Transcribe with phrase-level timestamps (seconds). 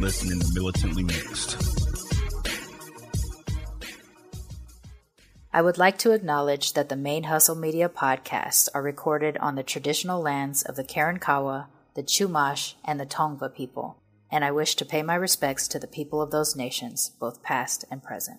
[0.00, 1.56] listening to Militantly Mixed.
[5.52, 10.20] I would like to acknowledge that the ManeHustle Media podcasts are recorded on the traditional
[10.20, 15.02] lands of the Karankawa, the Chumash, and the Tongva people, and I wish to pay
[15.02, 18.38] my respects to the people of those nations, both past and present.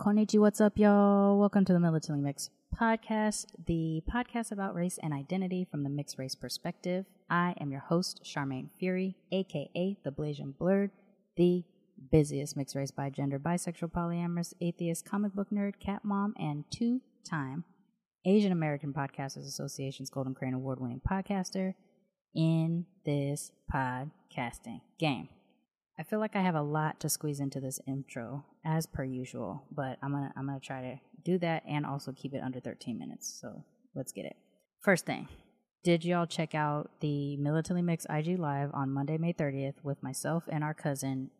[0.00, 1.38] Konnichiwa, what's up, y'all?
[1.38, 6.18] Welcome to the Militantly Mixed podcast, the podcast about race and identity from the mixed
[6.18, 7.04] race perspective.
[7.28, 10.90] I am your host, Sharmane Fury, aka the Blasian Blurred,
[11.36, 11.64] the
[12.10, 17.00] busiest mixed race bi gender, bisexual, polyamorous, atheist, comic book nerd, cat mom, and two
[17.28, 17.64] time
[18.24, 21.74] Asian American Podcasters Association's Golden Crane Award winning podcaster
[22.34, 25.28] in this podcasting game.
[25.98, 29.64] I feel like I have a lot to squeeze into this intro, as per usual,
[29.70, 32.98] but I'm gonna I'm gonna try to do that and also keep it under 13
[32.98, 33.38] minutes.
[33.40, 34.36] So let's get it.
[34.80, 35.28] First thing,
[35.84, 40.44] did y'all check out the Militantly Mixed IG Live on Monday, May 30th with myself
[40.48, 41.30] and our cousin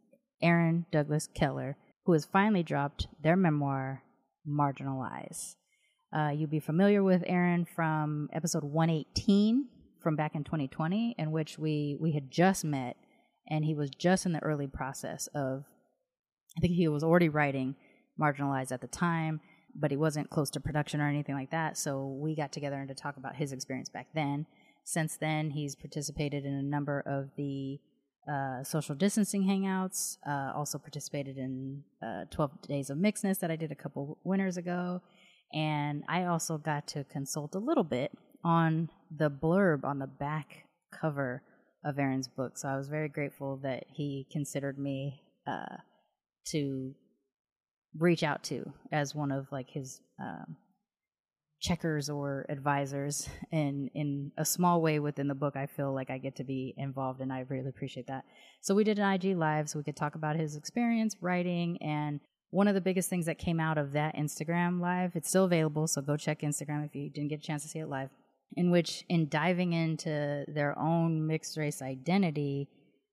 [0.42, 1.76] Aaron Douglas Keller,
[2.06, 4.02] who has finally dropped their memoir,
[4.44, 5.54] Marginal Eyes.
[6.12, 9.68] Uh, you'll be familiar with Aaron from episode 118
[10.02, 12.96] from back in 2020, in which we we had just met,
[13.48, 15.64] and he was just in the early process of.
[16.58, 17.76] I think he was already writing
[18.20, 19.40] Marginalized at the time,
[19.74, 21.76] but he wasn't close to production or anything like that.
[21.76, 24.46] So we got together and to talk about his experience back then.
[24.84, 27.78] Since then, he's participated in a number of the
[28.30, 30.16] uh, social distancing hangouts.
[30.26, 34.56] Uh, also participated in uh, 12 Days of Mixedness that I did a couple winters
[34.56, 35.00] ago.
[35.52, 38.12] And I also got to consult a little bit
[38.44, 41.42] on the blurb on the back cover
[41.84, 42.56] of Aaron's book.
[42.56, 45.76] So I was very grateful that he considered me uh,
[46.46, 46.94] to
[47.98, 50.56] reach out to as one of like his um,
[51.60, 56.18] checkers or advisors and in a small way within the book i feel like i
[56.18, 58.24] get to be involved and i really appreciate that.
[58.60, 62.20] So we did an ig live so we could talk about his experience writing and
[62.50, 65.86] one of the biggest things that came out of that instagram live it's still available
[65.86, 68.10] so go check instagram if you didn't get a chance to see it live
[68.56, 72.68] in which in diving into their own mixed race identity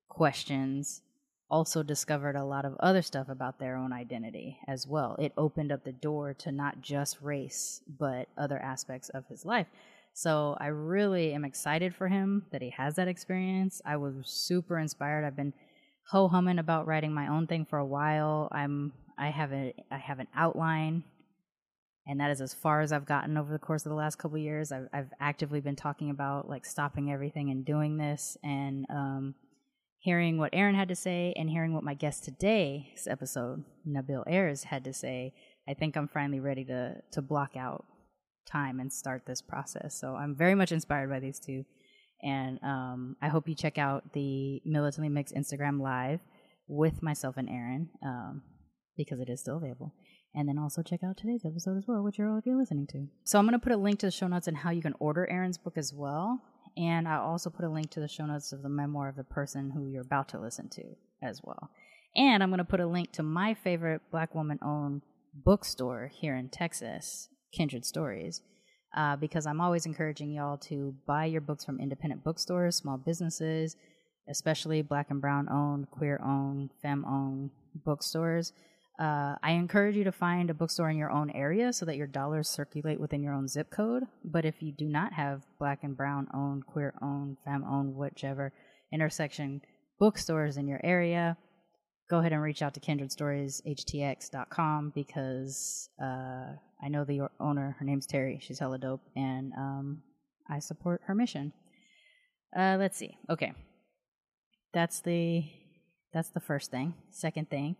[0.08, 1.02] questions
[1.50, 5.16] also discovered a lot of other stuff about their own identity as well.
[5.18, 9.66] It opened up the door to not just race, but other aspects of his life.
[10.12, 13.80] So I really am excited for him that he has that experience.
[13.84, 15.24] I was super inspired.
[15.24, 15.54] I've been
[16.08, 18.48] ho humming about writing my own thing for a while.
[18.52, 21.04] I'm I have a I have an outline,
[22.06, 24.38] and that is as far as I've gotten over the course of the last couple
[24.38, 24.72] years.
[24.72, 29.34] I've I've actively been talking about like stopping everything and doing this, and um,
[30.00, 34.64] hearing what Aaron had to say and hearing what my guest today's episode, Nabil Ayers,
[34.64, 35.32] had to say,
[35.68, 37.84] I think I'm finally ready to to block out
[38.50, 39.98] time and start this process.
[40.00, 41.64] So I'm very much inspired by these two.
[42.22, 46.20] And um, I hope you check out the Militantly Mixed Instagram live
[46.66, 48.42] with myself and Aaron um,
[48.96, 49.94] because it is still available.
[50.34, 52.86] And then also check out today's episode as well, which you're all of you're listening
[52.88, 53.06] to.
[53.24, 54.94] So I'm going to put a link to the show notes and how you can
[55.00, 56.40] order Aaron's book as well.
[56.76, 59.24] And I'll also put a link to the show notes of the memoir of the
[59.24, 60.82] person who you're about to listen to
[61.22, 61.70] as well.
[62.16, 65.02] And I'm going to put a link to my favorite black woman owned
[65.34, 68.42] bookstore here in Texas, Kindred Stories,
[68.96, 73.76] uh, because I'm always encouraging y'all to buy your books from independent bookstores, small businesses,
[74.28, 77.50] especially black and brown owned, queer owned, femme owned
[77.84, 78.52] bookstores.
[79.00, 82.06] Uh, I encourage you to find a bookstore in your own area so that your
[82.06, 84.02] dollars circulate within your own zip code.
[84.22, 88.52] But if you do not have black and brown owned, queer owned, femme owned, whichever
[88.92, 89.62] intersection
[89.98, 91.38] bookstores in your area,
[92.10, 96.52] go ahead and reach out to kindredstorieshtx.com because uh,
[96.82, 97.76] I know the owner.
[97.78, 98.38] Her name's Terry.
[98.42, 100.02] She's hella dope, and um,
[100.50, 101.54] I support her mission.
[102.54, 103.16] Uh, let's see.
[103.30, 103.54] Okay,
[104.74, 105.44] that's the
[106.12, 106.92] that's the first thing.
[107.12, 107.76] Second thing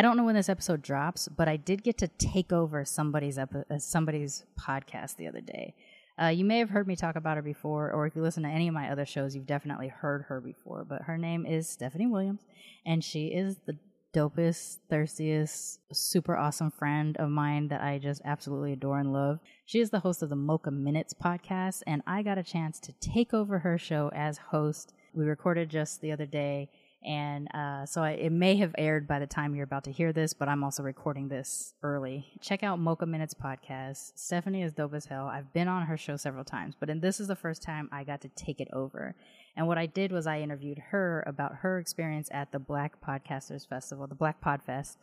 [0.00, 3.36] I don't know when this episode drops, but I did get to take over somebody's
[3.36, 5.74] epi- uh, somebody's podcast the other day.
[6.18, 8.48] Uh, you may have heard me talk about her before, or if you listen to
[8.48, 10.86] any of my other shows, you've definitely heard her before.
[10.86, 12.40] But her name is Stephanie Williams,
[12.86, 13.76] and she is the
[14.14, 19.38] dopest, thirstiest, super awesome friend of mine that I just absolutely adore and love.
[19.66, 22.94] She is the host of the Mocha Minutes podcast, and I got a chance to
[23.00, 24.94] take over her show as host.
[25.12, 26.70] We recorded just the other day
[27.02, 30.12] And uh, so I, it may have aired by the time you're about to hear
[30.12, 32.26] this, but I'm also recording this early.
[32.42, 34.12] Check out Mocha Minutes podcast.
[34.16, 35.26] Stephanie is dope as hell.
[35.26, 38.20] I've been on her show several times, but this is the first time I got
[38.20, 39.14] to take it over.
[39.56, 43.66] And what I did was I interviewed her about her experience at the Black Podcasters
[43.66, 44.96] Festival, the Black Podfest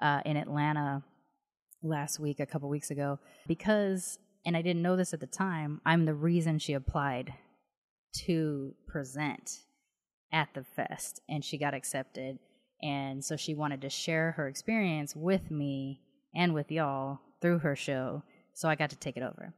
[0.00, 1.02] uh, in Atlanta
[1.82, 3.18] last week, a couple weeks ago,
[3.48, 7.34] because, and I didn't know this at the time, I'm the reason she applied
[8.26, 9.50] to present
[10.32, 12.38] at the fest and she got accepted.
[12.82, 16.00] And so she wanted to share her experience with me
[16.34, 18.22] and with y'all through her show.
[18.54, 19.54] So I got to take it over.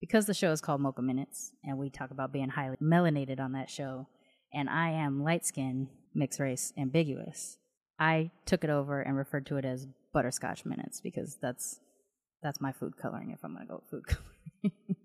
[0.00, 3.52] Because the show is called Mocha Minutes and we talk about being highly melanated on
[3.52, 4.08] that show,
[4.52, 7.58] and I am light skinned, mixed race, ambiguous,
[8.02, 11.78] I took it over and referred to it as Butterscotch Minutes because that's
[12.42, 14.96] that's my food coloring if I'm gonna go food coloring.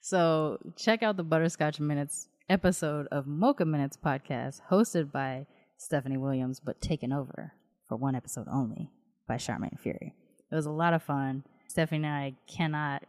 [0.00, 5.46] so check out the Butterscotch Minutes episode of Mocha Minutes podcast hosted by
[5.76, 7.52] Stephanie Williams, but taken over
[7.88, 8.90] for one episode only
[9.26, 10.14] by Sharmane Fury.
[10.50, 11.44] It was a lot of fun.
[11.66, 13.02] Stephanie and I cannot,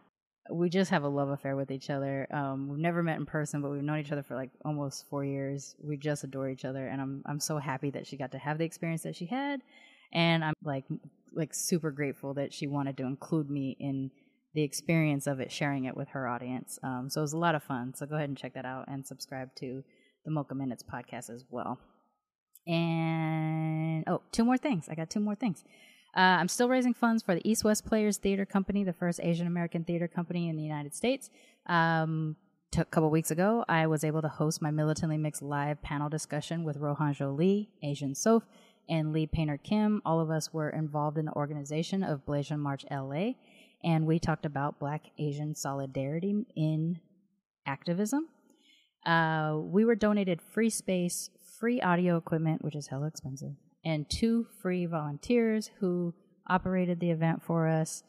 [0.50, 2.26] we just have a love affair with each other.
[2.32, 5.24] Um, we've never met in person, but we've known each other for like almost four
[5.24, 5.76] years.
[5.80, 8.58] We just adore each other, and I'm I'm so happy that she got to have
[8.58, 9.60] the experience that she had,
[10.12, 10.84] and I'm like
[11.32, 14.10] like super grateful that she wanted to include me in
[14.54, 16.78] the experience of it, sharing it with her audience.
[16.82, 17.94] Um, so it was a lot of fun.
[17.94, 19.84] So go ahead and check that out and subscribe to
[20.24, 21.78] the Mocha Minutes podcast as well.
[22.66, 24.88] And oh, two more things.
[24.88, 25.64] I got two more things.
[26.16, 29.46] Uh, I'm still raising funds for the East West Players Theater Company, the first Asian
[29.46, 31.30] American theater company in the United States.
[31.66, 32.36] Um,
[32.76, 36.64] a couple weeks ago, I was able to host my militantly mixed live panel discussion
[36.64, 38.44] with Rohan Jolie, Asian Soph,
[38.88, 40.02] and Lee Painter Kim.
[40.04, 43.32] All of us were involved in the organization of Blasian March LA
[43.84, 47.00] and we talked about Black Asian solidarity in
[47.66, 48.28] activism.
[49.06, 53.52] Uh, we were donated free space, free audio equipment, which is hella expensive,
[53.84, 56.14] and two free volunteers who
[56.48, 58.02] operated the event for us.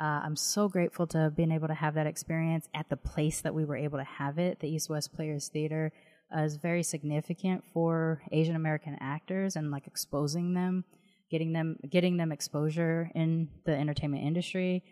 [0.00, 3.42] Uh, I'm so grateful to have been able to have that experience at the place
[3.42, 4.60] that we were able to have it.
[4.60, 5.92] The East West Players Theater
[6.34, 10.84] uh, is very significant for Asian American actors and like exposing them,
[11.30, 14.82] getting them getting them exposure in the entertainment industry.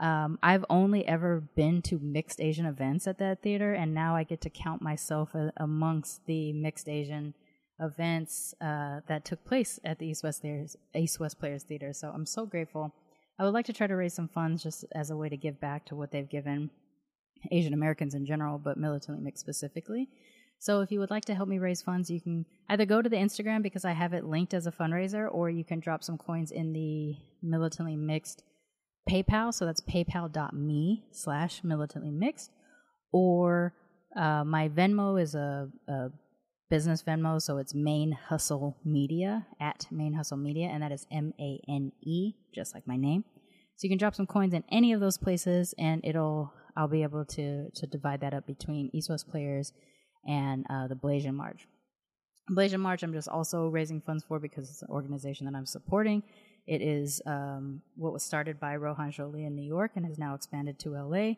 [0.00, 4.24] Um, I've only ever been to mixed Asian events at that theater, and now I
[4.24, 7.34] get to count myself a, amongst the mixed Asian
[7.78, 11.92] events uh, that took place at the East West, Theaters, East West Players Theater.
[11.92, 12.94] So I'm so grateful.
[13.38, 15.60] I would like to try to raise some funds just as a way to give
[15.60, 16.70] back to what they've given
[17.50, 20.08] Asian Americans in general, but militantly mixed specifically.
[20.58, 23.08] So if you would like to help me raise funds, you can either go to
[23.08, 26.16] the Instagram because I have it linked as a fundraiser, or you can drop some
[26.16, 28.44] coins in the militantly mixed
[29.08, 32.50] PayPal, so that's paypal.me slash militantly mixed,
[33.12, 33.74] or
[34.16, 36.08] uh, my Venmo is a, a,
[36.70, 41.92] business Venmo, so it's ManeHustle Media at ManeHustle Media, and that is M A N
[42.02, 43.24] E, just like my name.
[43.76, 47.02] So you can drop some coins in any of those places, and it'll I'll be
[47.02, 49.72] able to to divide that up between East West players
[50.26, 51.66] and uh, the Blasian March.
[52.50, 56.22] Blasian March, I'm just also raising funds for because it's an organization that I'm supporting
[56.66, 60.18] it is um, what was started by Rohan Jo Lee in New York and has
[60.18, 61.34] now expanded to LA.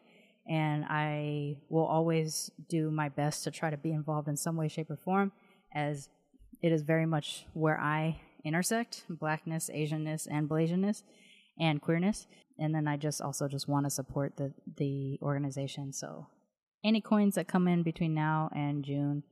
[0.46, 4.68] And I will always do my best to try to be involved in some way,
[4.68, 5.32] shape, or form,
[5.74, 6.10] as
[6.62, 11.02] it is very much where I intersect blackness, Asianness, and Blasianness,
[11.58, 12.26] and queerness.
[12.58, 15.94] And then I just also just want to support the the organization.
[15.94, 16.26] So
[16.84, 19.22] any coins that come in between now and June.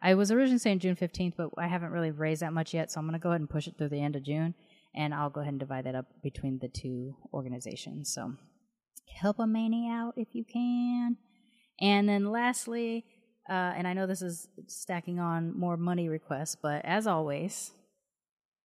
[0.00, 3.00] I was originally saying June 15th, but I haven't really raised that much yet, so
[3.00, 4.54] I'm going to go ahead and push it through the end of June
[4.94, 8.12] and I'll go ahead and divide that up between the two organizations.
[8.12, 8.34] So
[9.14, 11.16] help a mani out if you can.
[11.80, 13.04] And then lastly,
[13.48, 17.72] uh, and I know this is stacking on more money requests, but as always,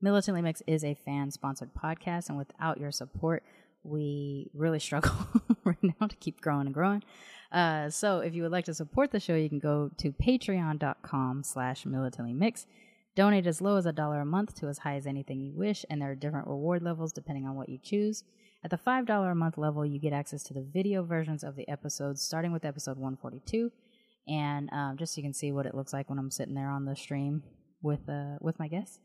[0.01, 3.43] Militantly Mixed is a fan sponsored podcast, and without your support,
[3.83, 5.11] we really struggle
[5.65, 7.03] right now to keep growing and growing.
[7.51, 11.43] Uh, so if you would like to support the show, you can go to patreon.com
[11.43, 12.65] slash militantly mix
[13.19, 15.83] Donate as low as a dollar a month to as high as anything you wish,
[15.89, 18.23] and there are different reward levels depending on what you choose.
[18.63, 21.67] At the $5 a month level, you get access to the video versions of the
[21.67, 23.73] episodes, starting with episode 142.
[24.29, 26.69] And um, just so you can see what it looks like when I'm sitting there
[26.69, 27.43] on the stream
[27.81, 28.99] with uh, with my guests.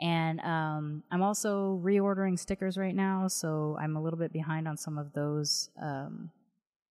[0.00, 4.76] And um, I'm also reordering stickers right now, so I'm a little bit behind on
[4.76, 6.32] some of those um,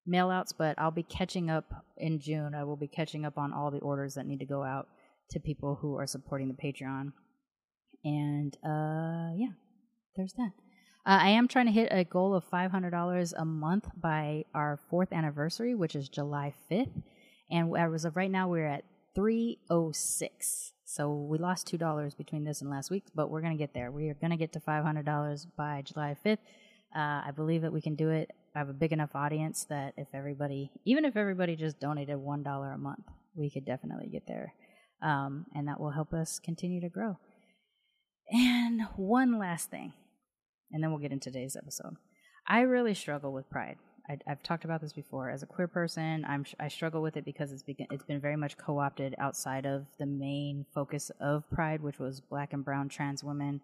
[0.07, 1.65] mail outs, but I'll be catching up
[1.97, 2.55] in June.
[2.55, 4.87] I will be catching up on all the orders that need to go out
[5.31, 7.11] to people who are supporting the Patreon.
[8.03, 9.53] And uh, yeah,
[10.15, 10.51] there's that.
[11.05, 15.11] Uh, I am trying to hit a goal of $500 a month by our fourth
[15.11, 17.01] anniversary, which is July 5th.
[17.49, 18.83] And as of right now, we're at
[19.15, 20.73] 306.
[20.85, 23.91] So we lost two dollars between this and last week, but we're gonna get there.
[23.91, 26.41] We are gonna get to five hundred dollars by July fifth.
[26.93, 28.31] Uh, I believe that we can do it.
[28.53, 32.43] I have a big enough audience that if everybody, even if everybody just donated one
[32.43, 34.53] dollar a month, we could definitely get there,
[35.01, 37.17] um, and that will help us continue to grow.
[38.31, 39.93] And one last thing,
[40.71, 41.95] and then we'll get into today's episode.
[42.47, 43.77] I really struggle with pride.
[44.09, 45.29] I, have talked about this before.
[45.29, 48.57] As a queer person, I'm I struggle with it because it's it's been very much
[48.57, 53.61] co-opted outside of the main focus of Pride, which was Black and Brown trans women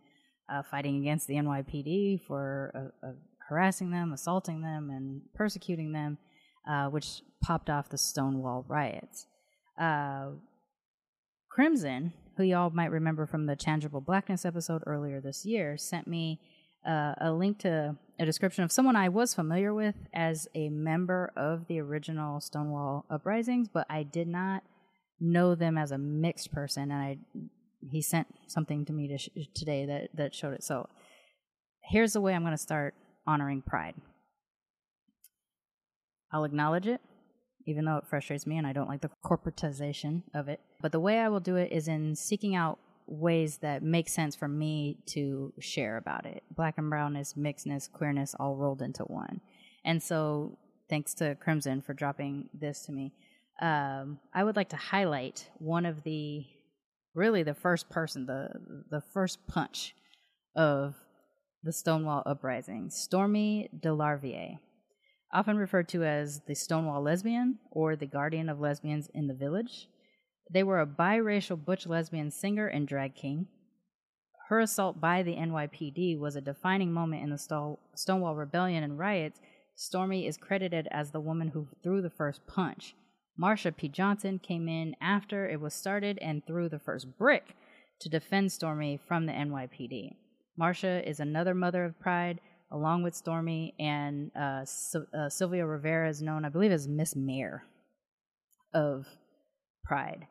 [0.49, 2.71] uh, fighting against the NYPD for
[3.03, 3.11] uh, uh,
[3.49, 6.17] harassing them, assaulting them, and persecuting them,
[6.69, 9.27] uh, which popped off the Stonewall riots.
[11.57, 16.39] Crimson, who y'all might remember from the Tangible Blackness episode earlier this year, sent me
[16.87, 21.31] uh, a link to a description of someone I was familiar with as a member
[21.35, 24.61] of the original Stonewall uprisings, but I did not
[25.19, 26.91] know them as a mixed person.
[26.91, 27.17] And I
[27.89, 30.63] he sent something to me to sh- today that that showed it.
[30.63, 30.87] So
[31.85, 32.93] here's the way I'm going to start
[33.25, 33.95] honoring Pride.
[36.31, 37.01] I'll acknowledge it,
[37.67, 40.61] even though it frustrates me and I don't like the corporatization of it.
[40.81, 44.35] But the way I will do it is in seeking out ways that make sense
[44.35, 46.43] for me to share about it.
[46.55, 49.41] Black and brownness, mixedness, queerness all rolled into one.
[49.85, 50.57] And so,
[50.89, 53.13] thanks to Crimson for dropping this to me.
[53.61, 56.45] Um, I would like to highlight one of the
[57.15, 58.49] really the first person, the
[58.89, 59.95] the first punch
[60.55, 60.95] of
[61.63, 64.59] the Stonewall uprising, Stormé DeLarverie,
[65.33, 69.87] often referred to as the Stonewall lesbian or the guardian of lesbians in the village.
[70.51, 73.47] They were a biracial butch lesbian singer and drag king.
[74.47, 79.41] Her assault by the NYPD was a defining moment in the Stonewall Rebellion and riots.
[79.75, 82.95] Stormy is credited as the woman who threw the first punch.
[83.39, 83.89] Marsha P.
[83.89, 87.55] Johnson came in after it was started and threw the first brick
[87.99, 90.15] to defend Stormy from the NYPD.
[90.59, 92.39] Marsha is another mother of pride,
[92.71, 94.65] along with Stormy, and uh,
[95.13, 97.63] uh, Sylvia Rivera is known, I believe, as Miss Mayor
[98.73, 99.07] of
[99.83, 100.27] Pride.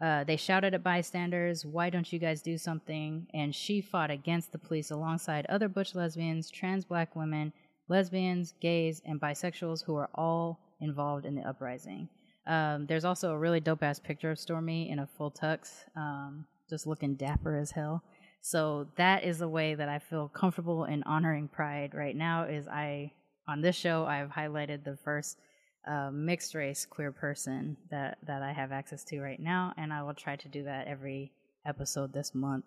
[0.00, 3.26] Uh, they shouted at bystanders, Why don't you guys do something?
[3.34, 7.52] And she fought against the police alongside other butch lesbians, trans black women,
[7.88, 12.08] lesbians, gays, and bisexuals who are all involved in the uprising.
[12.46, 16.46] Um, there's also a really dope ass picture of Stormy in a full tux, um,
[16.70, 18.02] just looking dapper as hell.
[18.40, 22.44] So that is a way that I feel comfortable in honoring Pride right now.
[22.44, 23.12] Is I
[23.46, 25.38] on this show I've highlighted the first
[25.86, 30.02] uh, mixed race queer person that that I have access to right now, and I
[30.02, 31.32] will try to do that every
[31.66, 32.64] episode this month.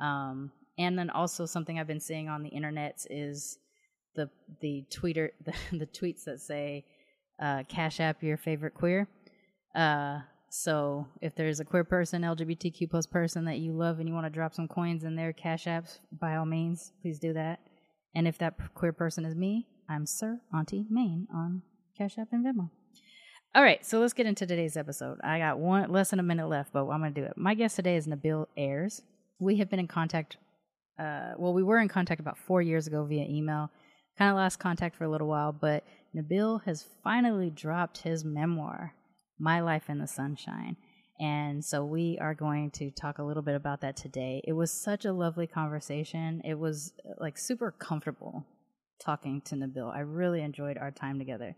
[0.00, 3.58] Um, and then also something I've been seeing on the internet is
[4.16, 4.30] the
[4.60, 6.84] the tweeter the, the tweets that say
[7.40, 9.08] uh, "Cash App your favorite queer."
[9.74, 10.20] Uh,
[10.56, 14.24] so if there's a queer person, LGBTQ plus person that you love, and you want
[14.26, 17.58] to drop some coins in their Cash Apps, by all means, please do that.
[18.14, 21.62] And if that queer person is me, I'm Sir Auntie Main on
[21.98, 22.70] Cash App and Venmo.
[23.52, 25.18] All right, so let's get into today's episode.
[25.24, 27.36] I got one less than a minute left, but I'm going to do it.
[27.36, 29.02] My guest today is Nabil Ayers.
[29.40, 30.36] We have been in contact.
[30.96, 33.72] Uh, well, we were in contact about four years ago via email.
[34.16, 35.82] Kind of lost contact for a little while, but
[36.14, 38.94] Nabil has finally dropped his memoir,
[39.38, 40.76] My Life in the Sunshine.
[41.20, 44.42] And so we are going to talk a little bit about that today.
[44.44, 46.42] It was such a lovely conversation.
[46.44, 48.44] It was like super comfortable
[49.00, 49.94] talking to Nabil.
[49.94, 51.54] I really enjoyed our time together.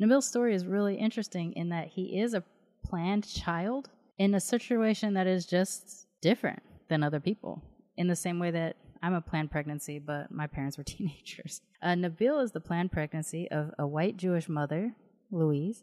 [0.00, 2.44] Nabil's story is really interesting in that he is a
[2.84, 7.62] planned child in a situation that is just different than other people,
[7.96, 11.60] in the same way that I'm a planned pregnancy, but my parents were teenagers.
[11.82, 14.94] Uh, Nabil is the planned pregnancy of a white Jewish mother,
[15.30, 15.82] Louise,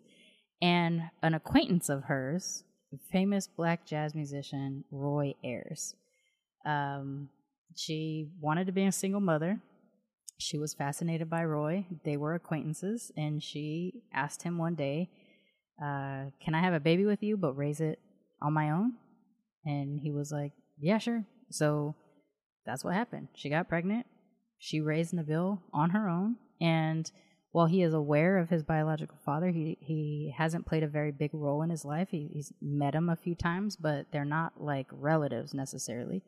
[0.61, 2.63] and an acquaintance of hers,
[3.11, 5.95] famous black jazz musician Roy Ayers.
[6.65, 7.29] Um,
[7.75, 9.61] she wanted to be a single mother,
[10.39, 11.85] she was fascinated by Roy.
[12.05, 15.09] They were acquaintances, and she asked him one day,
[15.81, 17.99] uh, Can I have a baby with you, but raise it
[18.41, 18.93] on my own?
[19.65, 21.25] And he was like, Yeah, sure.
[21.51, 21.93] So
[22.65, 23.27] that's what happened.
[23.35, 24.05] She got pregnant.
[24.57, 26.37] She raised Nabil on her own.
[26.61, 27.11] And
[27.51, 31.31] while he is aware of his biological father, he, he hasn't played a very big
[31.33, 32.09] role in his life.
[32.11, 36.21] He, he's met him a few times, but they're not like relatives necessarily.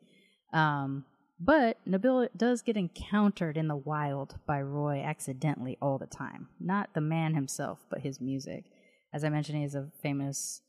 [0.52, 1.04] Um,
[1.38, 6.48] but Nabil does get encountered in the wild by Roy accidentally all the time.
[6.60, 8.64] Not the man himself, but his music.
[9.12, 10.60] As I mentioned, he's a famous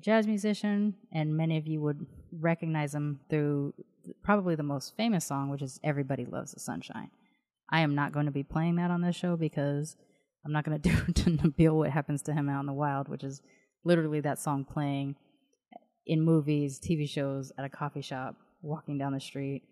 [0.00, 3.74] jazz musician, and many of you would recognize him through
[4.22, 7.10] probably the most famous song, which is Everybody Loves the Sunshine.
[7.70, 9.96] I am not going to be playing that on this show because
[10.44, 13.08] I'm not going to do to Nabil what happens to him out in the wild,
[13.08, 13.40] which is
[13.84, 15.16] literally that song playing
[16.06, 19.62] in movies, TV shows, at a coffee shop, walking down the street,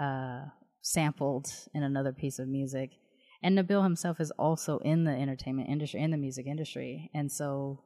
[0.00, 0.42] uh,
[0.80, 2.90] sampled in another piece of music.
[3.42, 7.10] And Nabil himself is also in the entertainment industry, in the music industry.
[7.14, 7.82] And so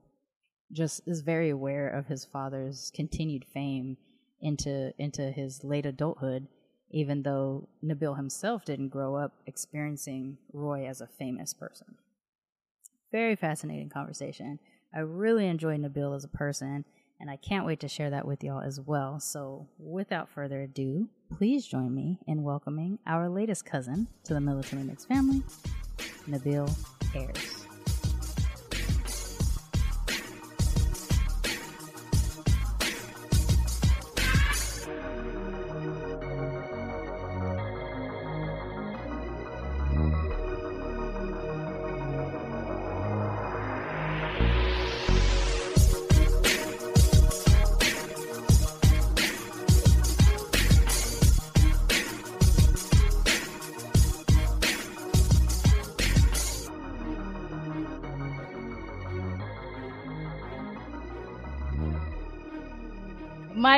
[0.72, 3.96] just is very aware of his father's continued fame
[4.40, 6.46] into into his late adulthood,
[6.90, 11.96] even though Nabil himself didn't grow up experiencing Roy as a famous person.
[13.12, 14.58] Very fascinating conversation.
[14.94, 16.84] I really enjoy Nabil as a person,
[17.20, 19.20] and I can't wait to share that with y'all as well.
[19.20, 24.86] So, without further ado, please join me in welcoming our latest cousin to the Militantly
[24.86, 25.42] Mixed family,
[26.28, 26.72] Nabil
[27.14, 27.59] Ayers.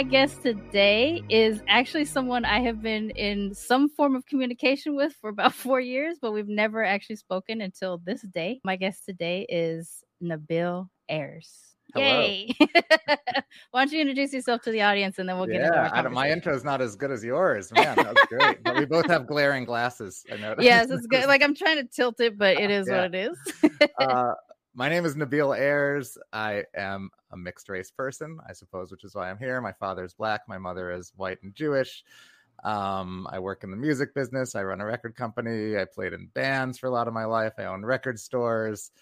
[0.02, 5.14] My guest today is actually someone I have been in some form of communication with
[5.20, 8.60] for about four years, but we've never actually spoken until this day.
[8.64, 11.76] My guest today is Nabil Ayers.
[11.94, 12.04] Hello.
[12.04, 12.52] Yay!
[13.70, 16.06] Why don't you introduce yourself to the audience and then we'll get into yeah, our
[16.06, 17.96] I my intro is not as good as yours, man.
[17.96, 18.64] That's great.
[18.64, 20.26] but we both have glaring glasses.
[20.32, 20.56] I know.
[20.58, 21.26] yes, it's good.
[21.28, 23.02] Like I'm trying to tilt it, but it is Yeah.
[23.02, 23.80] what it is.
[24.00, 24.32] uh,
[24.74, 26.16] my name is Nabil Ayers.
[26.32, 29.60] I am a mixed race person, I suppose, which is why I'm here.
[29.60, 32.04] My father is black, my mother is white and Jewish.
[32.64, 34.54] Um, I work in the music business.
[34.54, 35.76] I run a record company.
[35.76, 37.54] I played in bands for a lot of my life.
[37.58, 38.92] I own record stores,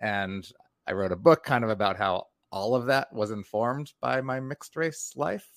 [0.00, 0.50] and
[0.86, 4.40] I wrote a book kind of about how all of that was informed by my
[4.40, 5.48] mixed race life.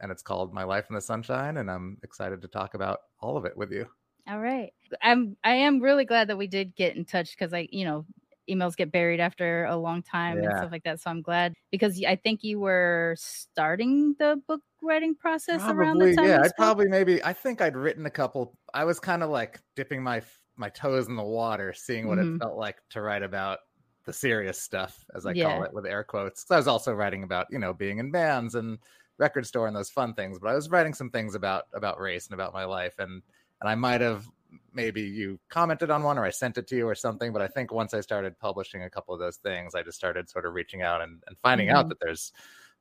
[0.00, 1.56] And it's called My Life in the Sunshine.
[1.56, 3.84] And I'm excited to talk about all of it with you.
[4.28, 4.72] All right.
[5.02, 8.06] I'm I am really glad that we did get in touch because I, you know,
[8.48, 11.00] emails get buried after a long time and stuff like that.
[11.00, 16.08] So I'm glad because I think you were starting the book writing process around the
[16.08, 16.32] time.
[16.32, 16.38] yeah.
[16.42, 18.58] I'd probably maybe I think I'd written a couple.
[18.74, 20.22] I was kind of like dipping my
[20.56, 22.38] my toes in the water, seeing what Mhm.
[22.38, 23.60] it felt like to write about
[24.04, 25.62] the serious stuff, as I Yeah.
[25.62, 26.50] call it, with air quotes.
[26.50, 28.78] I was also writing about you know being in bands and
[29.18, 32.26] record store and those fun things, but I was writing some things about about race
[32.26, 33.22] and about my life, and
[33.60, 34.26] and I might have
[34.72, 37.32] maybe you commented on one or I sent it to you or something.
[37.32, 40.28] But I think once I started publishing a couple of those things, I just started
[40.30, 41.88] sort of reaching out and, and finding out Mhm.
[41.90, 42.32] that there's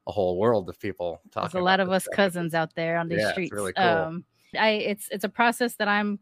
[0.07, 1.51] a whole world of people talking.
[1.53, 2.15] There's a lot about of us stuff.
[2.15, 3.51] cousins out there on these Yeah, it's streets.
[3.51, 3.83] really cool.
[3.83, 4.25] Um,
[4.57, 6.19] I it's it's a process that I'm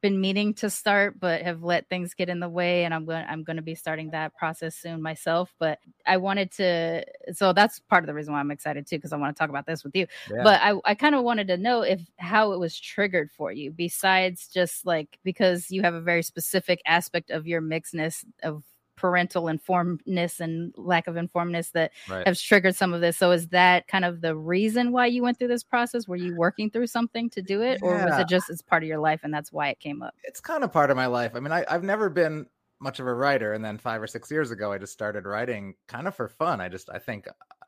[0.00, 3.24] been meaning to start, but have let things get in the way, and I'm going
[3.28, 5.54] I'm going to be starting that process soon myself.
[5.58, 9.12] But I wanted to, so that's part of the reason why I'm excited too, because
[9.12, 10.06] I want to talk about this with you.
[10.30, 10.42] Yeah.
[10.42, 13.70] But I I kind of wanted to know if how it was triggered for you,
[13.72, 18.62] besides just like because you have a very specific aspect of your mixedness of
[18.96, 22.26] parental informedness and lack of informedness that right.
[22.26, 23.16] has triggered some of this.
[23.16, 26.08] So is that kind of the reason why you went through this process?
[26.08, 28.88] Were you working through something to do it, or was it just as part of
[28.88, 30.14] your life and that's why it came up?
[30.26, 31.32] it's kind of part of my life.
[31.34, 32.46] I mean, I, I've never been
[32.80, 35.74] much of a writer, and then five or six years ago, I just started writing
[35.88, 36.60] kind of for fun.
[36.60, 37.26] I just, I think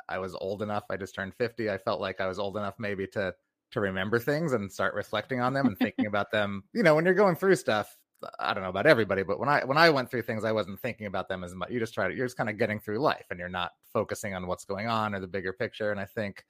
[0.09, 0.85] I was old enough.
[0.91, 1.71] I just turned fifty.
[1.71, 3.35] I felt like I was old enough maybe to
[3.71, 6.65] to remember things and start reflecting on them and thinking about them.
[6.73, 7.98] You know, when you're going through stuff,
[8.39, 10.81] I don't know about everybody, but when I when I went through things, I wasn't
[10.81, 11.71] thinking about them as much.
[11.71, 14.35] You just try to, you're just kind of getting through life, and you're not focusing
[14.35, 15.93] on what's going on or the bigger picture.
[15.93, 16.45] And I think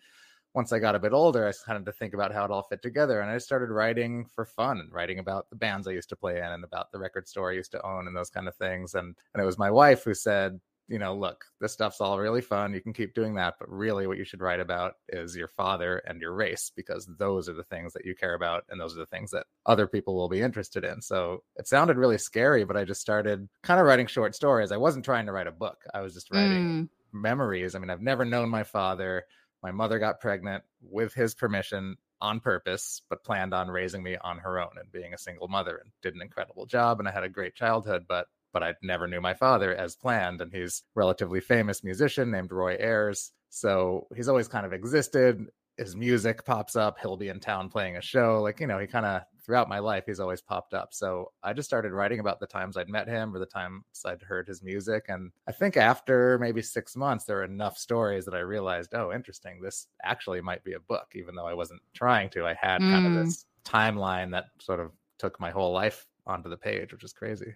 [0.54, 2.82] once I got a bit older, I started to think about how it all fit
[2.82, 3.20] together.
[3.20, 6.44] And I started writing for fun writing about the bands I used to play in
[6.44, 8.94] and about the record store I used to own and those kind of things.
[8.94, 12.40] And and it was my wife who said, you know, look, this stuff's all really
[12.40, 12.72] fun.
[12.72, 15.98] You can keep doing that, but really what you should write about is your father
[15.98, 19.00] and your race because those are the things that you care about and those are
[19.00, 21.02] the things that other people will be interested in.
[21.02, 24.72] So it sounded really scary, but I just started kind of writing short stories.
[24.72, 25.82] I wasn't trying to write a book.
[25.92, 27.74] I was just writing Mm, memories.
[27.74, 29.24] I mean, I've never known my father.
[29.62, 34.38] My mother got pregnant with his permission on purpose, but planned on raising me on
[34.38, 36.98] her own and being a single mother and did an incredible job.
[36.98, 40.40] And I had a great childhood, but but I never knew my father as planned.
[40.40, 43.32] And he's a relatively famous musician named Roy Ayers.
[43.50, 45.46] So he's always kind of existed.
[45.76, 46.98] His music pops up.
[47.00, 48.42] He'll be in town playing a show.
[48.42, 50.92] Like, you know, he kind of throughout my life, he's always popped up.
[50.92, 54.20] So I just started writing about the times I'd met him or the times I'd
[54.20, 55.06] heard his music.
[55.08, 59.10] And I think after maybe six months, there were enough stories that I realized, oh,
[59.10, 59.62] interesting.
[59.62, 62.44] This actually might be a book, even though I wasn't trying to.
[62.46, 63.16] I had kind Mm.
[63.16, 67.14] of this timeline that sort of took my whole life onto the page, which is
[67.14, 67.54] crazy.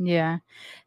[0.00, 0.38] Yeah.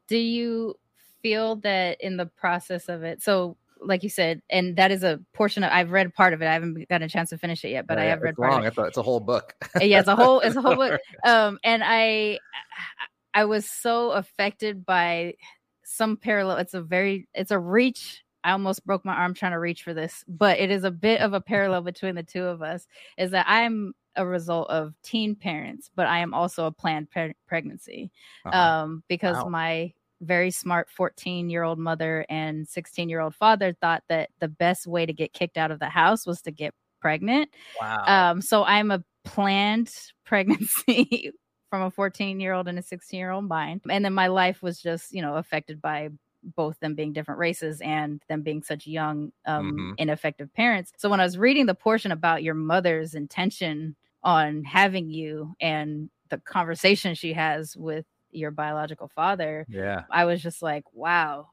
[0.08, 0.76] Do you
[1.21, 3.21] feel that in the process of it?
[3.21, 6.47] So like you said, and that is a portion of I've read part of it.
[6.47, 8.63] I haven't gotten a chance to finish it yet, but I have read long.
[8.63, 8.73] it.
[8.78, 9.54] It's a whole book.
[9.80, 10.99] yeah, it's a whole it's a whole book.
[11.26, 12.39] Um, and I
[13.34, 15.36] I was so affected by
[15.84, 16.58] some parallel.
[16.58, 18.23] It's a very it's a reach.
[18.43, 21.21] I almost broke my arm trying to reach for this, but it is a bit
[21.21, 22.88] of a parallel between the two of us.
[23.17, 27.36] Is that I'm a result of teen parents, but I am also a planned pre-
[27.47, 28.12] pregnancy.
[28.45, 28.58] Uh-huh.
[28.58, 29.49] Um, because Wow.
[29.49, 34.47] my very smart 14 year old mother and 16 year old father thought that the
[34.47, 37.49] best way to get kicked out of the house was to get pregnant.
[37.80, 38.32] wow.
[38.32, 39.91] Um, so I'm a planned
[40.26, 41.32] pregnancy
[41.69, 43.82] from a 14 year old and a 16 year old mind.
[43.89, 46.10] And then my life was just, you know, affected by
[46.56, 49.93] both them being different races and them being such young, um, Mhm.
[49.97, 50.91] ineffective parents.
[50.97, 56.09] So when I was reading the portion about your mother's intention on having you and
[56.29, 60.03] the conversation she has with your biological father, yeah.
[60.09, 61.49] I was just like, wow,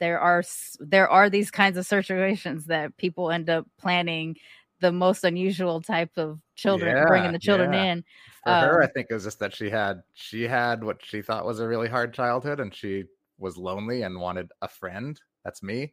[0.00, 0.42] there are
[0.80, 4.36] there are these kinds of situations that people end up planning
[4.80, 7.84] the most unusual type of children, Yeah, bringing the children yeah.
[7.92, 8.04] in.
[8.44, 11.22] For her, I Um, think it was just that she had she had what she
[11.22, 13.04] thought was a really hard childhood, and she
[13.38, 15.20] was lonely and wanted a friend.
[15.44, 15.92] That's me.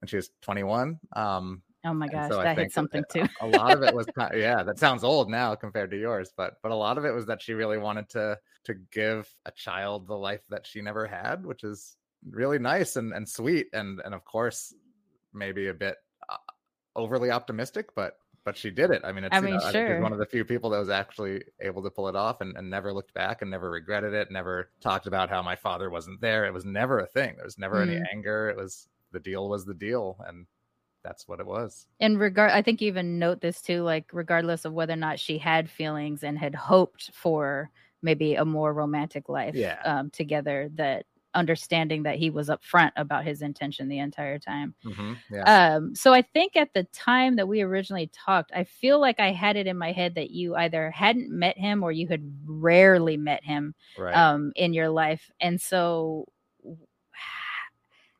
[0.00, 0.98] And she was 21.
[1.14, 3.24] Um, Oh my gosh, so I that hit something too.
[3.40, 6.54] A lot of it was, ki- yeah, that sounds old now compared to yours, but
[6.62, 10.06] but a lot of it was that she really wanted to to give a child
[10.06, 11.96] the life that she never had, which is
[12.30, 14.74] really nice and and sweet, and and of course
[15.32, 15.96] maybe a bit
[16.28, 16.36] uh,
[16.96, 19.02] overly optimistic, but but she did it.
[19.04, 20.00] I mean, it's, I you mean, know, I think sure.
[20.00, 22.70] one of the few people that was actually able to pull it off and, and
[22.70, 24.30] never looked back and never regretted it.
[24.30, 26.46] Never talked about how my father wasn't there.
[26.46, 27.36] It was never a thing.
[27.36, 28.06] There was never any Mm.
[28.12, 28.48] anger.
[28.48, 30.46] It was the deal was the deal, and
[31.08, 31.86] that's what it was.
[32.00, 35.18] And regard i think you even note this too like regardless of whether or not
[35.18, 37.70] she had feelings and had hoped for
[38.02, 39.80] maybe a more romantic life Yeah.
[39.84, 45.12] um, together that understanding that he was upfront about his intention the entire time hmm
[45.30, 45.74] Yeah.
[45.74, 49.30] um so i think at the time that we originally talked i feel like i
[49.32, 53.16] had it in my head that you either hadn't met him or you had rarely
[53.16, 54.14] met him right.
[54.14, 56.26] um in your life and so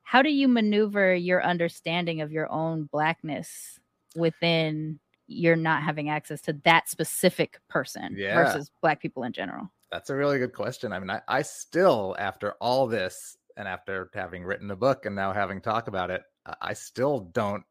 [0.08, 3.78] how do you maneuver your understanding of your own blackness
[4.16, 8.34] within your not having access to that specific person Yeah.
[8.34, 10.92] versus black people in general That's a really good question.
[10.94, 15.14] I mean, I, I still, after all this, and after having written a book and
[15.16, 17.64] now having talk about it, I- I still don't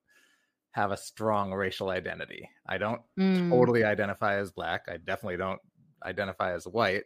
[0.71, 2.47] have a strong racial identity.
[2.67, 4.83] I don't Mm, totally identify as black.
[4.87, 5.61] I definitely don't
[6.03, 7.05] identify as white.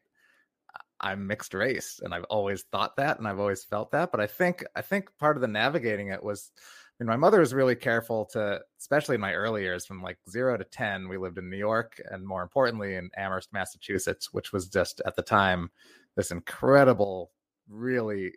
[1.01, 4.11] I'm mixed race, and I've always thought that, and I've always felt that.
[4.11, 7.39] But I think I think part of the navigating it was, I mean, my mother
[7.39, 11.09] was really careful to, especially in my early years, from like zero to ten.
[11.09, 15.15] We lived in New York, and more importantly, in Amherst, Massachusetts, which was just at
[15.15, 15.71] the time
[16.15, 17.31] this incredible,
[17.67, 18.33] really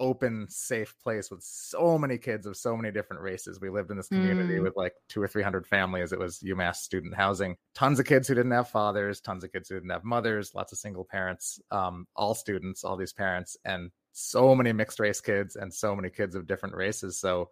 [0.00, 3.60] open, safe place with so many kids of so many different races.
[3.60, 4.62] We lived in this community Mm.
[4.62, 6.12] with like two or three hundred families.
[6.12, 7.56] It was UMass student housing.
[7.74, 10.72] Tons of kids who didn't have fathers, tons of kids who didn't have mothers, lots
[10.72, 15.56] of single parents, um, all students, all these parents, and so many mixed race kids
[15.56, 17.18] and so many kids of different races.
[17.18, 17.50] So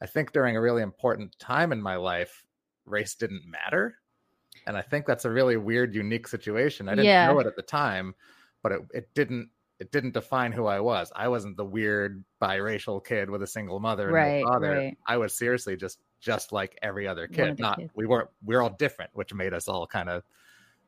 [0.00, 2.44] I think during a really important time in my life,
[2.86, 3.98] race didn't matter.
[4.66, 6.88] And I think that's a really weird, unique situation.
[6.88, 7.26] I didn't Yeah.
[7.26, 8.14] know it at the time,
[8.62, 11.12] but it, it didn't it didn't define who I was.
[11.14, 14.70] I wasn't the weird biracial kid with a single mother and Right, no father.
[14.70, 14.98] right.
[15.06, 17.58] I was seriously just just like every other kid.
[17.58, 17.90] Not kids.
[17.94, 20.22] we weren't we we're all different, which made us all kind of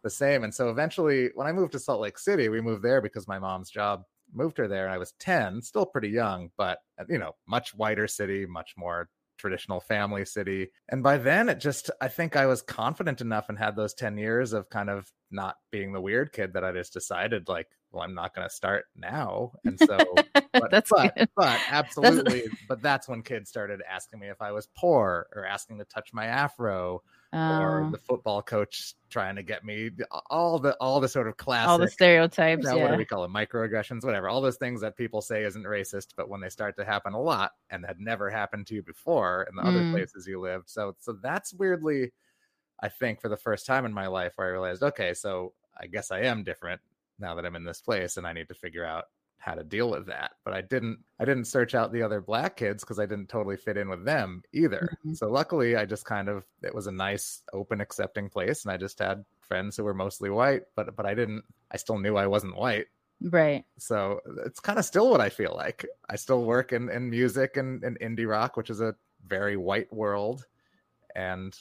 [0.03, 0.45] the same.
[0.45, 3.39] And so eventually when I moved to Salt Lake City, we moved there because my
[3.39, 7.19] mom's job moved her there and I was 10, still pretty young, but uh, you
[7.19, 10.71] know, much whiter city, much more traditional family city.
[10.89, 14.17] And by then it just I think I was confident enough and had those 10
[14.17, 18.05] years of kind of not being the weird kid that I just decided like, well,
[18.05, 19.53] I'm not going to start now.
[19.65, 19.99] And so
[20.53, 21.29] but, That's but, good.
[21.37, 25.79] but absolutely but that's when kids started asking me if I was poor or asking
[25.79, 29.91] to touch my afro or the football coach trying to get me
[30.31, 33.05] all the all the sort of classic all the stereotypes you know, what do we
[33.05, 36.49] call it microaggressions whatever all those things that people say isn't racist but when they
[36.49, 39.83] start to happen a lot and had never happened to you before in the other
[39.83, 39.91] Mm.
[39.91, 42.11] places you lived so so that's weirdly
[42.81, 45.87] i think for the first time in my life where i realized okay so i
[45.87, 46.81] guess i am different
[47.19, 49.05] now that i'm in this place and i need to figure out
[49.39, 50.33] how to deal with that.
[50.45, 53.57] But i didn't i didn't search out the other black kids because i didn't totally
[53.57, 54.89] fit in with them either.
[55.07, 55.17] Mhm.
[55.17, 58.77] so luckily i just kind of it was a nice open accepting place and i
[58.77, 62.27] just had friends who were mostly white but but i didn't i still knew i
[62.27, 62.87] wasn't white.
[63.23, 63.65] Right.
[63.79, 65.87] So it's kind of still what i feel like.
[66.11, 68.95] I still work in, in music and, and indie rock which is a
[69.27, 70.45] very white world.
[71.15, 71.57] And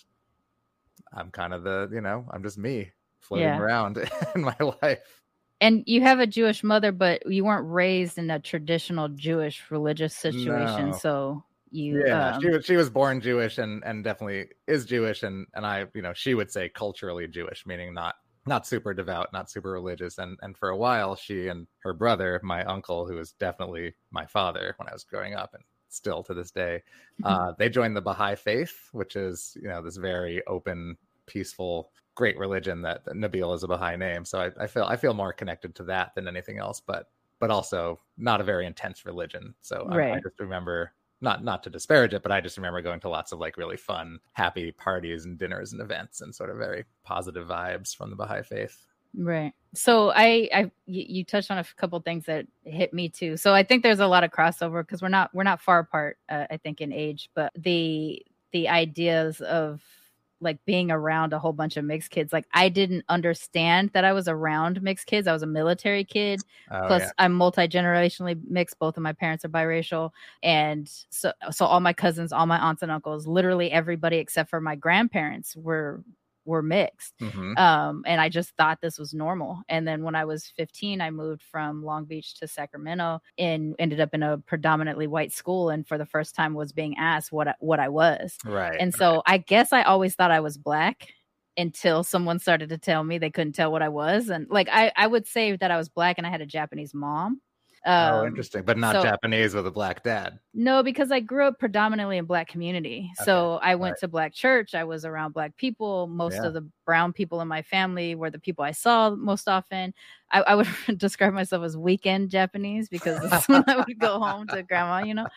[1.13, 3.59] i'm kind of the you know i'm just me floating Yeah.
[3.59, 3.97] around
[4.35, 5.21] in my life
[5.65, 10.15] and you have a jewish mother but you weren't raised in a traditional jewish religious
[10.15, 10.97] situation No.
[10.97, 12.03] so you.
[12.07, 15.65] Yeah, um, she was she was born Jewish and and definitely is Jewish and and
[15.65, 18.15] I you know she would say culturally Jewish, meaning not
[18.47, 20.17] not super devout, not super religious.
[20.17, 24.25] And and for a while, she and her brother, my uncle, who was definitely my
[24.25, 26.81] father when I was growing up, and still to this day,
[27.23, 27.33] Mm-hmm.
[27.49, 30.97] uh, they joined the Baha'i faith, which is you know this very open,
[31.27, 34.25] peaceful, great religion that, that Nabil is a Baha'i name.
[34.25, 37.51] So I, I feel I feel more connected to that than anything else, but but
[37.51, 39.53] also not a very intense religion.
[39.61, 42.99] So I- I, just remember not not to disparage it, but I just remember going
[43.01, 46.57] to lots of like really fun, happy parties and dinners and events and sort of
[46.57, 48.85] very positive vibes from the Baha'i faith.
[49.17, 49.53] Right.
[49.73, 53.37] So I, I, you touched on a couple things that hit me too.
[53.37, 56.17] So I think there's a lot of crossover because we're not, we're not far apart.
[56.27, 59.81] Uh, I think in age, but the, the ideas of
[60.41, 64.13] like being around a whole bunch of mixed kids, like I didn't understand that I
[64.13, 65.27] was around mixed kids.
[65.27, 66.41] I was a military kid.
[66.71, 67.11] Oh, Plus, yeah.
[67.17, 68.79] I'm multi generationally mixed.
[68.79, 70.11] Both of my parents are biracial,
[70.43, 74.61] and so so all my cousins, all my aunts and uncles, literally everybody except for
[74.61, 76.03] my grandparents were
[76.45, 77.13] were mixed.
[77.19, 77.57] Mhm.
[77.57, 79.61] um and i just thought this was normal.
[79.69, 83.99] And then when i was 15 i moved from long beach to sacramento and ended
[83.99, 87.47] up in a predominantly white school and for the first time was being asked what
[87.47, 88.37] I, what i was.
[88.45, 88.77] Right.
[88.79, 91.07] and so i guess i always thought i was black
[91.57, 94.29] until someone started to tell me they couldn't tell what i was.
[94.29, 96.93] And like i i would say that i was black and i had a japanese
[96.93, 97.41] mom
[97.85, 100.39] oh, Um, interesting, but not so- Japanese with a black dad.
[100.53, 103.11] no, because I grew up predominantly in black community.
[103.23, 103.99] So I went right.
[104.01, 104.73] to black church.
[104.73, 106.07] I was around black people.
[106.07, 106.47] Most Yeah.
[106.47, 109.93] of the brown people in my family were the people I saw most often.
[110.31, 110.67] I, I would
[110.97, 115.13] describe myself as weekend Japanese because that's when I would go home to grandma, you
[115.13, 115.27] know.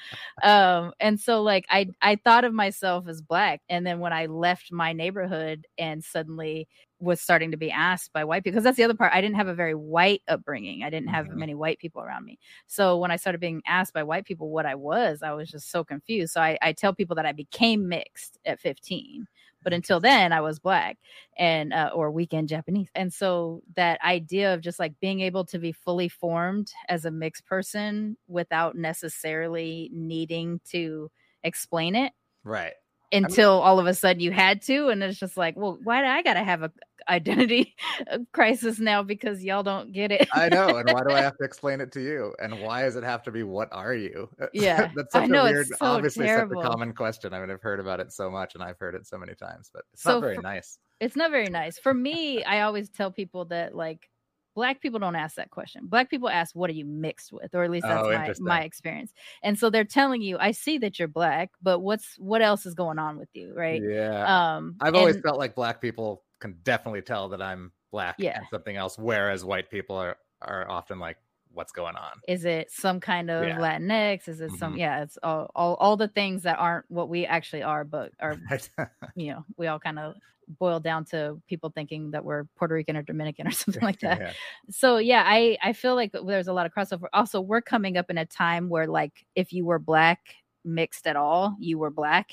[0.43, 4.27] Um, and so like I I thought of myself as black, and then when I
[4.27, 6.69] left my neighborhood and suddenly
[7.01, 9.13] was starting to be asked by white people, because that's the other part.
[9.15, 10.83] I didn't have a very white upbringing.
[10.83, 11.35] I didn't have Mhm.
[11.35, 12.39] many white people around me.
[12.67, 15.71] So when I started being asked by white people what I was, I was just
[15.71, 16.33] so confused.
[16.33, 19.27] So I, I tell people that I became mixed at 15,
[19.63, 20.99] but until then I was black
[21.37, 22.89] and uh, or weekend Japanese.
[22.95, 27.11] And so that idea of just like being able to be fully formed as a
[27.11, 31.11] mixed person without necessarily needing to
[31.45, 32.13] explain it
[32.45, 32.75] Right.
[33.13, 36.07] Until all of a sudden you had to and it's just like well why do
[36.07, 36.71] i gotta have a
[37.09, 37.75] identity
[38.33, 40.77] crisis now because y'all don't get it I know.
[40.77, 42.35] And why do I have to explain it to you?
[42.39, 44.29] And why does it have to be what are you?
[44.53, 46.61] Yeah, That's I such know, a weird, so obviously terrible.
[46.61, 47.33] such a common question.
[47.33, 49.71] I mean, I've heard about it so much and I've heard it so many times,
[49.73, 50.79] but it's So not very for- nice.
[51.01, 54.11] it's not very nice for me i always tell people that like
[54.59, 57.63] black people don't ask that question black people ask what are you mixed with or
[57.63, 59.13] at least that's Oh, my, my experience
[59.45, 62.75] and so they're telling you i see that you're black but what's what else is
[62.75, 64.57] going on with you right Yeah.
[64.57, 68.37] um I've always and- felt like black people can definitely tell that I'm black Yeah.
[68.39, 71.17] and something else, whereas white people are, are often like,
[71.53, 72.13] what's going on?
[72.29, 73.59] is it some kind of Yeah.
[73.59, 74.79] latinx is it some Mhm.
[74.79, 78.37] yeah it's all, all all the things that aren't what we actually are but are
[79.17, 80.15] you know we all kind of
[80.59, 84.19] boil down to people thinking that we're puerto rican or dominican or something like that
[84.21, 84.33] Yeah.
[84.71, 88.11] so yeah i i feel like there's a lot of crossover also we're coming up
[88.11, 90.21] in a time where like if you were black
[90.65, 92.33] mixed at all you were black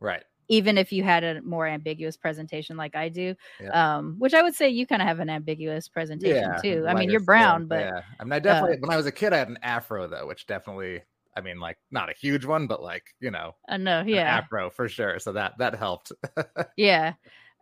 [0.00, 0.22] Right.
[0.48, 3.96] even if you had a more ambiguous presentation like i do Yeah.
[3.98, 6.60] um which i would say you kind of have an ambiguous presentation Yeah.
[6.60, 8.00] too i mean you're skin, brown but yeah.
[8.20, 10.46] I mean, I definitely, when I was a kid, I had an afro though, which
[10.46, 11.02] definitely,
[11.36, 14.38] I mean, like not a huge one, but like, you know, uh, no an yeah
[14.38, 15.18] afro for sure.
[15.18, 16.12] So that, that helped.
[16.76, 17.14] yeah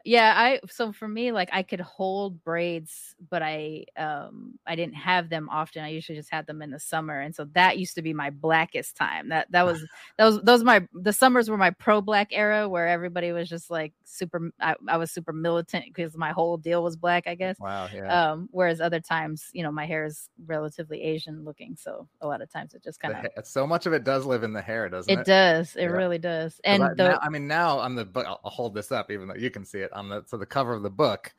[0.05, 4.95] yeah i so for me like i could hold braids but i um i didn't
[4.95, 7.95] have them often i usually just had them in the summer and so that used
[7.95, 9.85] to be my blackest time that that was
[10.19, 13.71] that was those my the summers were my pro black era where everybody was just
[13.71, 17.59] like super i, I was super militant because my whole deal was black i guess
[17.61, 17.89] wow.
[17.95, 18.31] Yeah.
[18.33, 22.41] um whereas other times you know my hair is relatively asian looking so a lot
[22.43, 24.89] of times it just kind of so much of it does live in the hair,
[24.89, 25.21] doesn't it?
[25.21, 25.89] it does it Yeah.
[25.89, 28.93] really does and I, the now, I mean, now on the I'll, I'll hold this
[28.93, 31.35] up, even though you can see it on the so the cover of the book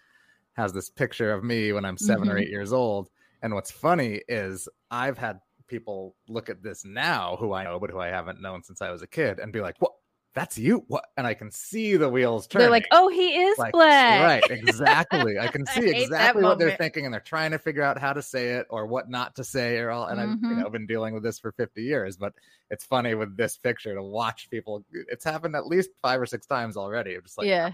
[0.53, 2.41] has this picture of me when I'm 7 or Mhm.
[2.41, 3.09] eight years old.
[3.41, 7.89] And what's funny is I've had people look at this now who I know, but
[7.91, 9.93] who I haven't known since I was a kid, and be like, "What?
[10.35, 10.83] That's you?
[10.87, 12.63] What?" And I can see the wheels turning.
[12.65, 15.39] they're like oh he is Like, black Right, exactly.
[15.39, 18.13] I can see that exactly what they're thinking, and they're trying to figure out how
[18.13, 20.07] to say it or what not to say, or all.
[20.07, 22.33] And I've you know been dealing with this for 50 years, but
[22.69, 24.83] it's funny with this picture to watch people.
[24.91, 27.15] It's happened at least five or six times already.
[27.15, 27.71] I'm just like, yeah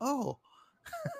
[0.00, 0.38] oh,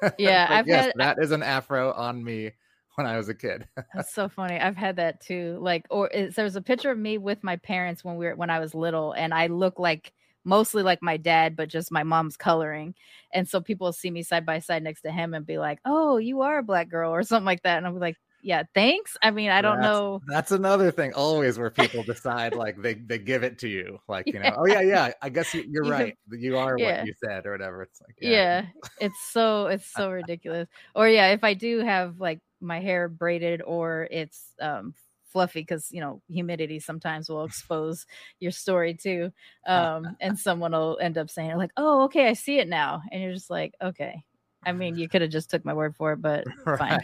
[0.16, 2.52] Yeah, I've yes, had- that is an afro on me
[2.96, 3.68] when I was a kid.
[3.94, 4.58] That's so funny.
[4.60, 5.58] I've had that too.
[5.60, 8.50] Like, or it's, there's a picture of me with my parents when we were when
[8.50, 10.12] I was little, and I look like
[10.44, 12.94] mostly like my dad, but just my mom's coloring.
[13.32, 16.18] And so people see me side by side next to him and be like, "Oh,
[16.18, 17.78] you are a black girl," or something like that.
[17.78, 19.14] And I'll be like, yeah, thanks.
[19.20, 20.22] I mean, I don't That's- know.
[20.26, 21.12] That's another thing.
[21.12, 24.66] Always where people decide like they they give it to you, like you know, oh
[24.66, 25.12] yeah, yeah.
[25.20, 26.16] I guess you, you're right.
[26.30, 27.00] You are Yeah.
[27.00, 27.82] what you said or whatever.
[27.82, 28.64] It's like yeah.
[29.02, 33.60] it's so it's so ridiculous or yeah if i do have like my hair braided
[33.62, 34.94] or it's um
[35.26, 38.06] fluffy because you know humidity sometimes will expose
[38.40, 39.30] your story too
[39.66, 43.22] um and someone will end up saying like oh okay i see it now and
[43.22, 44.24] you're just like okay
[44.64, 46.44] i mean you could have just took my word for it but
[46.78, 47.00] fine.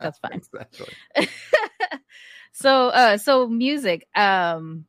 [0.00, 0.42] That's fine.
[2.52, 4.84] so uh so music um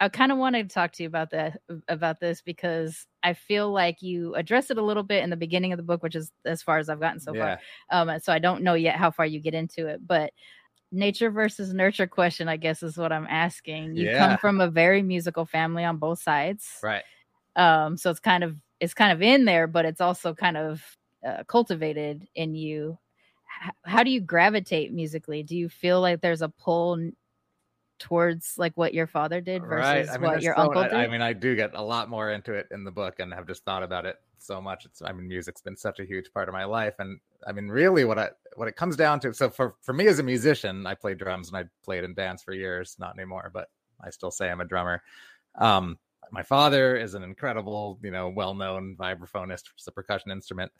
[0.00, 3.70] i kind of wanted to talk to you about that about this because i feel
[3.72, 6.30] like you address it a little bit in the beginning of the book which is
[6.44, 7.56] as far as i've gotten so yeah.
[7.90, 10.32] far um so i don't know yet how far you get into it but
[10.92, 14.18] nature versus nurture question i guess is what i'm asking you Yeah.
[14.18, 17.02] come from a very musical family on both sides Right.
[17.56, 20.82] um so it's kind of it's kind of in there but it's also kind of
[21.26, 22.98] uh, cultivated in you
[23.66, 27.14] H- how do you gravitate musically do you feel like there's a pull n-
[28.00, 31.06] towards like what your father did versus I mean, what your so- uncle did I
[31.06, 33.64] mean, I do get a lot more into it in the book, and have just
[33.64, 34.86] thought about it so much.
[34.86, 37.68] It's, I mean, music's been such a huge part of my life, and I mean,
[37.68, 39.34] really, what I what it comes down to.
[39.34, 42.42] So for for me as a musician, I play drums and I played in bands
[42.42, 43.68] for years, not anymore, but
[44.02, 45.02] I still say I'm a drummer.
[45.56, 45.98] Um,
[46.32, 50.72] my father is an incredible, you know, well-known vibraphonist, it's a percussion instrument,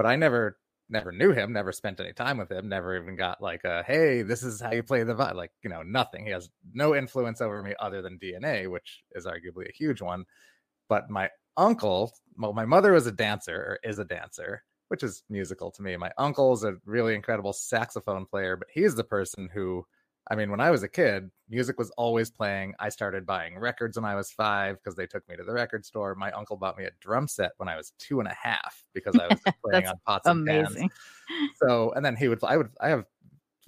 [0.00, 0.56] but I never
[0.88, 4.22] never knew him, never spent any time with him, never even got like a hey,
[4.22, 6.24] this is how you play the vi-" like you know nothing.
[6.24, 10.24] He has no influence over me other than DNA, which is arguably a huge one.
[10.88, 15.22] But my uncle, well, my mother was a dancer or is a dancer, which is
[15.28, 15.98] musical to me.
[15.98, 19.84] My uncle is a really incredible saxophone player, but he's the person who
[20.30, 22.74] I mean, when I was a kid, music was always playing.
[22.78, 25.84] I started buying records when I was five because they took me to the record
[25.84, 26.14] store.
[26.14, 29.16] My uncle bought me a drum set when I was two and a half because
[29.16, 30.76] I was playing on pots and pans.
[31.62, 33.04] so and then he would i would i have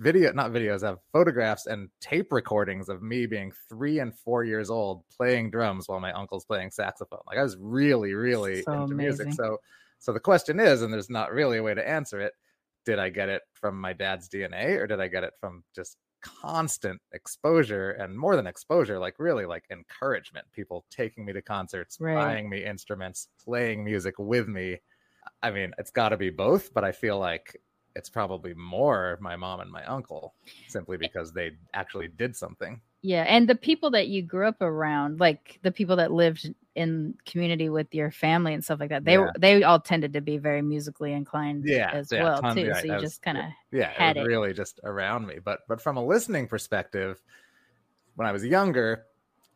[0.00, 4.42] video not videos i have photographs and tape recordings of me being three and four
[4.42, 7.20] years old playing drums while my uncle's playing saxophone.
[7.26, 9.32] Like i was really really So into music.
[9.32, 9.58] so
[9.98, 12.34] so the question is and there's not really a way to answer it
[12.84, 15.96] did i get it from my dad's dna or did i get it from just
[16.22, 21.98] constant exposure and more than exposure like really like encouragement people taking me to concerts
[21.98, 22.08] Right.
[22.14, 24.78] buying me instruments playing music with me
[25.42, 27.56] I mean, it's got to be both, but I feel like
[27.96, 30.34] it's probably more my mom and my uncle
[30.66, 32.80] simply eh because they actually did something.
[33.02, 37.14] Yeah, and the people that you grew up around, like the people that lived in
[37.26, 40.38] community with your family and stuff like that, they were they all tended to be
[40.38, 42.70] very musically inclined Yeah, as yeah, well tons, too.
[42.70, 44.26] right, So you was- just kind of Yeah, Had it it.
[44.26, 45.38] really just around me.
[45.44, 47.20] But but from a listening perspective,
[48.14, 49.06] when I was younger,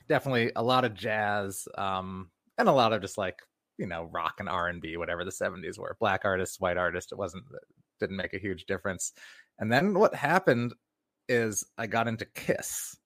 [0.08, 3.40] definitely a lot of jazz, um, and a lot of just like
[3.78, 5.96] you know rock and R and B, whatever the '70s were.
[6.00, 7.44] Black artists, white artists, it wasn't
[8.00, 9.12] didn't make a huge difference.
[9.60, 10.74] And then what happened
[11.28, 12.96] is I got into Kiss.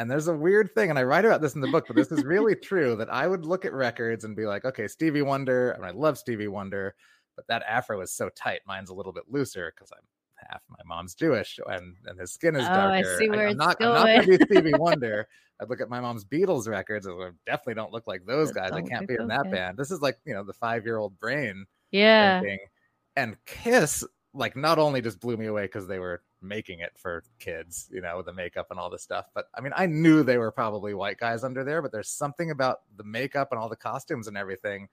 [0.00, 2.10] And there's a weird thing, and I write about this in the book, but this
[2.10, 5.72] is really true that I would look at records and be like, okay, Stevie Wonder,
[5.72, 6.94] and I love Stevie Wonder,
[7.36, 8.60] but that afro is so tight.
[8.66, 10.06] Mine's a little bit looser because I'm
[10.48, 13.18] half my mom's Jewish and, and his skin is Oh, I darker.
[13.18, 15.28] see where am it's not, I'm not gonna be Stevie Wonder.
[15.60, 18.72] I'd look at my mom's Beatles records and I definitely don't look like those guys.
[18.72, 19.52] I can't be in that guys.
[19.52, 19.76] band.
[19.76, 22.40] This is like, you know, the five year old brain yeah.
[22.40, 22.58] thinking.
[23.16, 27.22] And Kiss, like, not only just blew me away because they were making it for
[27.38, 30.22] kids, you know, with the makeup and all this stuff, but I mean, I knew
[30.22, 33.68] they were probably white guys under there, but there's something about the makeup and all
[33.68, 34.88] the costumes and everything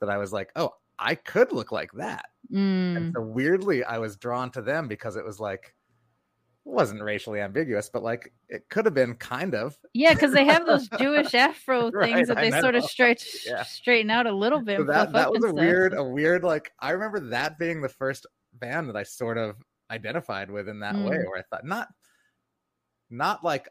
[0.00, 2.26] that I was like, oh, I could look like that.
[2.52, 2.96] Mm.
[2.96, 5.74] And so weirdly, I was drawn to them because it was like,
[6.64, 9.76] wasn't racially ambiguous, but like it could have been kind of.
[9.92, 13.64] Yeah, because they have those Jewish afro Right, things that they sort of straight Yeah.
[13.64, 14.78] straighten out a little bit.
[14.78, 15.58] So that that was a stuff.
[15.58, 19.56] weird, a weird like I remember that being the first band that I sort of
[19.90, 21.26] identified with in that way, Mm.
[21.26, 21.88] where I thought not
[23.10, 23.68] not like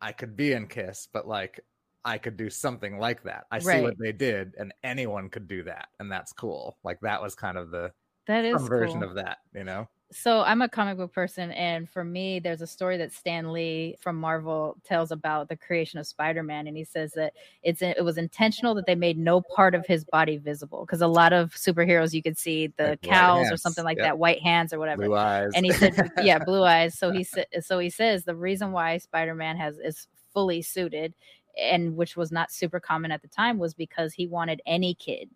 [0.00, 1.60] I could be in Kiss, but like
[2.04, 3.46] I could do something like that.
[3.50, 6.78] I see what they did, and anyone could do that, and that's cool.
[6.84, 7.92] Like that was kind of the
[8.26, 9.08] That is some version cool.
[9.10, 9.88] of that, you know?
[10.10, 13.94] So I'm a comic book person, and for me, there's a story that Stan Lee
[14.00, 18.16] from Marvel tells about the creation of Spider-Man, and he says that it's it was
[18.16, 22.14] intentional that they made no part of his body visible because a lot of superheroes
[22.14, 24.06] you could see the Like cows or something like yep.
[24.06, 25.04] that, white hands or whatever.
[25.04, 25.50] Blue eyes.
[25.54, 26.98] And he said, yeah, blue eyes.
[26.98, 31.12] So he said, so he says the reason why Spider-Man has is fully suited,
[31.60, 35.28] and which was not super common at the time, was because he wanted any kid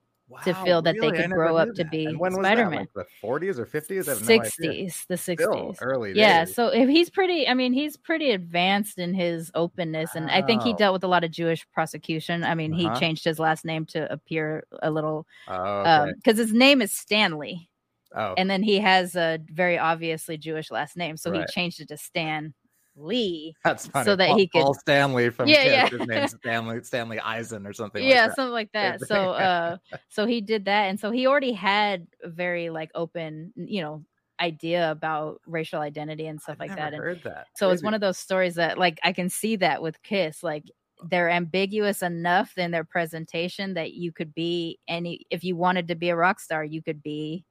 [0.45, 1.19] to feel that they really?
[1.19, 2.33] I could grow up to be And when?
[2.33, 2.79] Spider-Man.
[2.81, 4.09] Like the 40s or 50s?
[4.09, 5.35] I have no 60s, the 60s.
[5.41, 6.55] Still early yeah days.
[6.55, 10.63] so if he's pretty i mean he's pretty advanced in his openness and i think
[10.63, 12.95] he dealt with a lot of jewish prosecution i mean Uh-huh.
[12.95, 16.13] he changed his last name to appear a little Oh, um okay.
[16.17, 17.69] because his name is stanley
[18.15, 21.41] Oh, and then he has a very obviously Jewish last name, so Right.
[21.49, 22.53] he changed it to Stan
[22.97, 23.55] Lee.
[23.65, 24.05] that's funny.
[24.05, 26.27] so that Paul, he could- Paul Stanley from Yeah, Kiss, yeah.
[26.27, 28.03] Stanley Stanley Eisen or something.
[28.05, 28.37] yeah, like that.
[28.37, 29.01] something like that.
[29.07, 29.77] So, uh,
[30.09, 34.05] so he did that, and so he already had a very like open, you know,
[34.41, 36.93] idea about racial identity and stuff I've like that.
[36.95, 37.47] And heard that.
[37.57, 40.65] so it's one of those stories that like I can see that with Kiss, like
[41.09, 45.95] they're ambiguous enough in their presentation that you could be any if you wanted to
[45.95, 47.45] be a rock star, you could be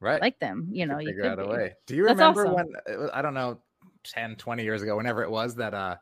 [0.00, 0.20] right.
[0.20, 0.68] like them.
[0.70, 1.74] You know, you figure could out a way.
[1.86, 2.72] Do you That's remember awesome.
[2.86, 3.60] when I don't know
[4.04, 5.96] 10 20 years ago whenever it was that uh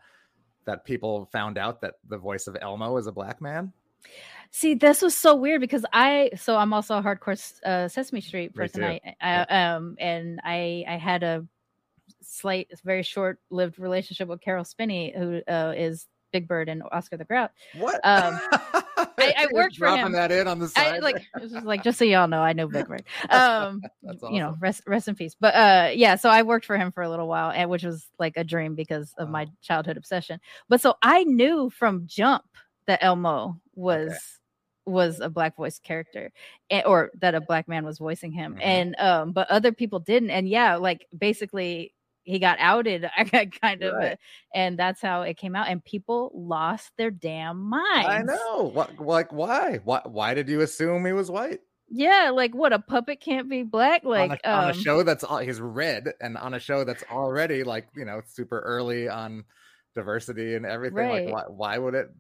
[0.65, 3.73] that people found out that the voice of Elmo is a black man?
[4.51, 8.55] See, this was so weird because I so I'm also a hardcore uh, Sesame Street
[8.55, 8.85] person.
[8.85, 11.47] I, I um and I I had a
[12.21, 17.17] slight, very short lived relationship with Caroll Spinney, who uh, is Big Bird and Oscar
[17.17, 17.51] the Grouch.
[17.79, 18.01] What?
[18.05, 18.39] Um,
[18.97, 19.07] I
[19.51, 20.13] You're worked for him.
[20.13, 20.97] that in on the side.
[20.97, 23.05] I like just like just so y'all know, I know Big Bird.
[23.31, 25.35] Um, That's you know, rest rest in peace.
[25.39, 28.07] But uh, yeah, so I worked for him for a little while, and which was
[28.19, 29.33] like a dream because of Wow.
[29.33, 30.41] my childhood obsession.
[30.69, 32.45] But so I knew from jump
[32.87, 34.39] that Elmo was
[34.85, 36.33] was a black voice character,
[36.69, 38.61] and, or that a black man was voicing him, Mhm.
[38.63, 41.95] and um, but other people didn't, and yeah, like basically.
[42.25, 44.19] He got outed, I got kind of, Right.
[44.55, 45.69] and that's how it came out.
[45.69, 48.09] And people lost their damn minds.
[48.09, 48.71] I know.
[48.73, 49.81] What like why?
[49.85, 51.61] Why why did you assume he was white?
[51.95, 54.03] Yeah, like what a puppet can't be black.
[54.05, 56.85] Like on, a, on a um, show that's all he's red and on a show
[56.85, 59.45] that's already like, you know, super early on
[59.95, 60.97] diversity and everything.
[60.97, 61.25] Right.
[61.29, 62.11] Like why why would it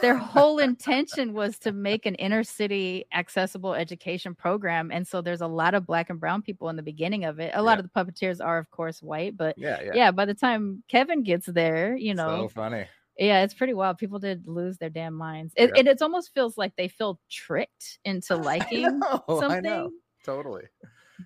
[0.00, 5.42] their whole intention was to make an inner city accessible education program and so there's
[5.42, 7.84] a lot of black and brown people in the beginning of it a lot Yeah.
[7.84, 9.90] of the puppeteers are of course white but Yeah, yeah.
[9.94, 12.86] yeah, by the time kevin gets there you know So funny.
[13.16, 15.78] yeah it's pretty wild people did lose their damn minds it, Yeah.
[15.78, 19.90] and it almost feels like they feel tricked into liking know, I something know.
[20.24, 20.64] Totally.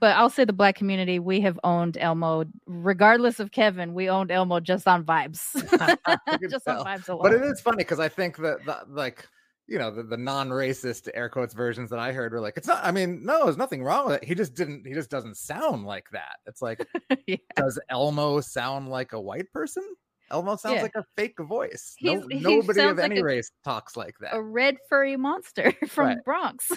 [0.01, 2.45] But i'll say the black community we have owned elmo.
[2.67, 5.53] Regardless of kevin we owned elmo just on vibes.
[6.51, 6.81] Just tell.
[6.81, 9.27] on vibes alone But it is funny because I think that, like
[9.67, 12.85] you know the, the non-racist air quotes versions that I heard were like it's not
[12.85, 14.25] I mean no there's nothing wrong with it.
[14.29, 16.37] He just didn't he just doesn't sound like that.
[16.47, 16.87] It's like
[17.27, 17.37] Yeah.
[17.57, 19.83] does Elmo sound like a white person
[20.31, 20.83] Elmo sounds Yeah.
[20.83, 24.41] like a fake voice no, nobody of like any a- race talks like that a
[24.43, 26.25] red furry monster from Right.
[26.25, 26.71] Bronx.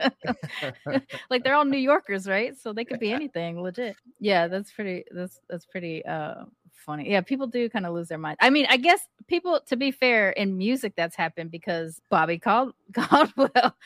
[1.30, 2.56] like they're all New Yorkers, right?
[2.56, 3.96] So they could be anything, legit.
[4.20, 5.04] Yeah, that's pretty.
[5.10, 7.10] That's that's pretty uh funny.
[7.10, 8.36] Yeah, people do kind of lose their mind.
[8.40, 12.74] I mean, I guess people, to be fair, in music that's happened because Bobby Cald-
[12.94, 13.76] Caldwell.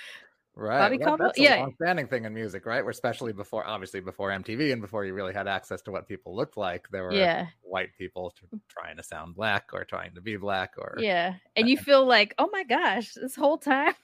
[0.55, 0.89] Right.
[0.89, 1.19] Bobby well, Caldwell?
[1.19, 1.57] That's a Yeah.
[1.57, 2.83] long-standing thing in music, right?
[2.83, 6.37] Where especially before, obviously before MTV and before you really had access to what people
[6.37, 8.35] looked like, there were Yeah, white people
[8.69, 12.35] trying to sound black or trying to be black or yeah, and you feel like,
[12.39, 13.95] oh my gosh, this whole time.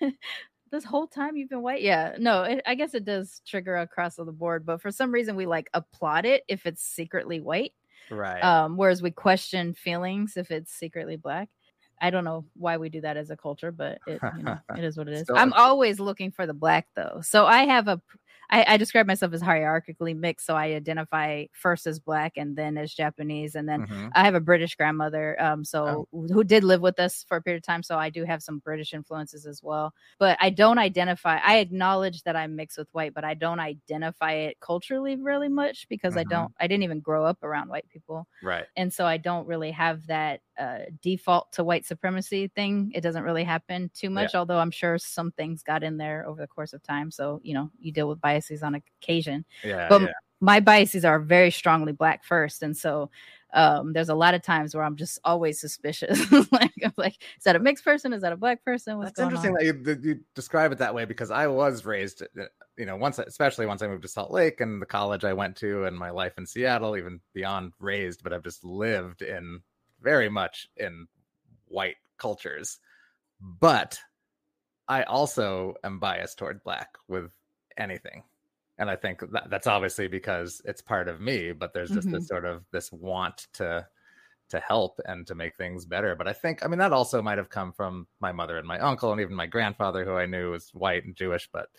[0.70, 2.16] This whole time you've been white, yeah.
[2.18, 5.46] No, it, I guess it does trigger across the board, but for some reason we
[5.46, 7.72] like applaud it if it's secretly white.
[8.10, 8.48] right.
[8.48, 11.50] um whereas we question feelings if it's secretly black
[12.04, 14.84] i don't know why we do that as a culture but it you know it
[14.84, 17.88] is what it is Still- i'm always looking for the black though so i have
[17.88, 18.00] a
[18.50, 22.76] I, I describe myself as hierarchically mixed so i identify first as black and then
[22.76, 24.10] as japanese and then Mhm.
[24.14, 25.64] I have a British grandmother, um, Oh.
[25.64, 27.82] so who did live with us for a period of time.
[27.82, 29.92] So I do have some British influences as well.
[30.20, 31.38] But I don't identify.
[31.42, 35.88] I acknowledge that I'm mixed with white, but I don't identify it culturally really much
[35.88, 36.28] because I Mhm.
[36.30, 36.54] don't.
[36.60, 38.66] I didn't even grow up around white people, Right.
[38.76, 42.92] and so I don't really have that uh, default to white supremacy thing.
[42.94, 46.40] It doesn't really happen too much, although I'm sure some things got in there over
[46.40, 47.10] the course of time.
[47.10, 49.88] So you know, you deal with biases on occasion Yeah.
[49.88, 50.08] but yeah.
[50.40, 53.10] my biases are very strongly black first and so
[53.52, 56.18] um there's a lot of times where i'm just always suspicious
[56.52, 59.18] like i'm like is that a mixed person is that a black person what's That's
[59.18, 62.22] going interesting on that you, that you describe it that way because I was raised,
[62.22, 62.44] uh,
[62.76, 65.56] you know, once, especially once I moved to Salt Lake and the college I went
[65.56, 69.60] to and my life in Seattle, even beyond raised, but I've just lived in
[70.04, 71.08] very much in
[71.66, 72.78] white cultures.
[73.40, 73.98] But
[74.86, 77.32] I also am biased toward black with
[77.76, 78.22] anything.
[78.78, 82.28] And I think that, that's obviously because it's part of me, but there's just this
[82.28, 83.86] sort of this want to
[84.50, 86.14] to help and to make things better.
[86.14, 88.78] But I think, I mean, that also might have come from my mother and my
[88.78, 91.70] uncle, and even my grandfather, who I knew was white and Jewish, but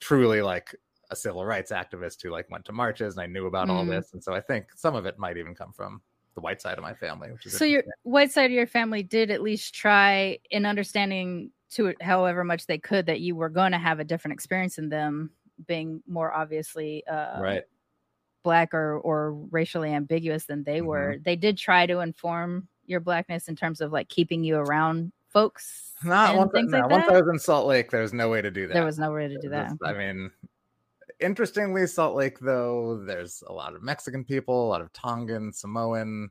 [0.00, 0.74] truly like
[1.10, 3.90] a civil rights activist who like went to marches, and I knew about all Mm.
[3.90, 4.12] this.
[4.12, 6.02] And so I think some of it might even come from
[6.34, 9.02] the white side of my family, which is so your white side of your family
[9.02, 13.72] did at least try in understanding to however much they could that you were going
[13.72, 15.30] to have a different experience in them
[15.66, 17.62] being more obviously uh right.
[18.42, 20.86] black or or racially ambiguous than they Mhm.
[20.86, 25.12] were they did try to inform your blackness in terms of like keeping you around
[25.28, 28.12] folks Not and once, things no, like once I was in Salt Lake, there was
[28.14, 28.74] no way to do that.
[28.74, 30.30] there was no way to do that was- I mean,
[31.20, 36.30] interestingly, Salt Lake though, there's a lot of Mexican people, a lot of Tongan, Samoan.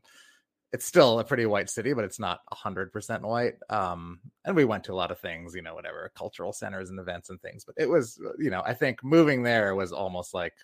[0.72, 3.54] It's still a pretty white city, but it's not hundred percent white.
[3.70, 7.00] Um, and we went to a lot of things, you know, whatever cultural centers and
[7.00, 7.64] events and things.
[7.64, 10.54] But it was, you know, I think moving there was almost like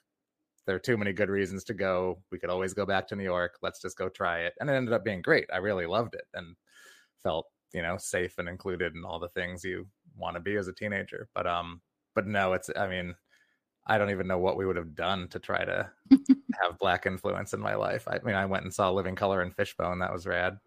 [0.66, 2.22] there are too many good reasons to go.
[2.31, 3.59] We could always go back to New York.
[3.62, 4.55] Let's just go try it.
[4.61, 5.47] And it ended up being great.
[5.53, 6.57] I really loved it and
[7.22, 10.68] felt, you know, safe and included in all the things you want to be as
[10.68, 11.29] a teenager.
[11.35, 11.81] But um,
[12.14, 13.14] but no, it's I mean,
[13.87, 15.89] I don't even know what we would have done to try to
[16.61, 18.07] have black influence in my life.
[18.09, 20.01] I mean, I went and saw Living Colour and Fishbone.
[20.01, 20.59] That was rad.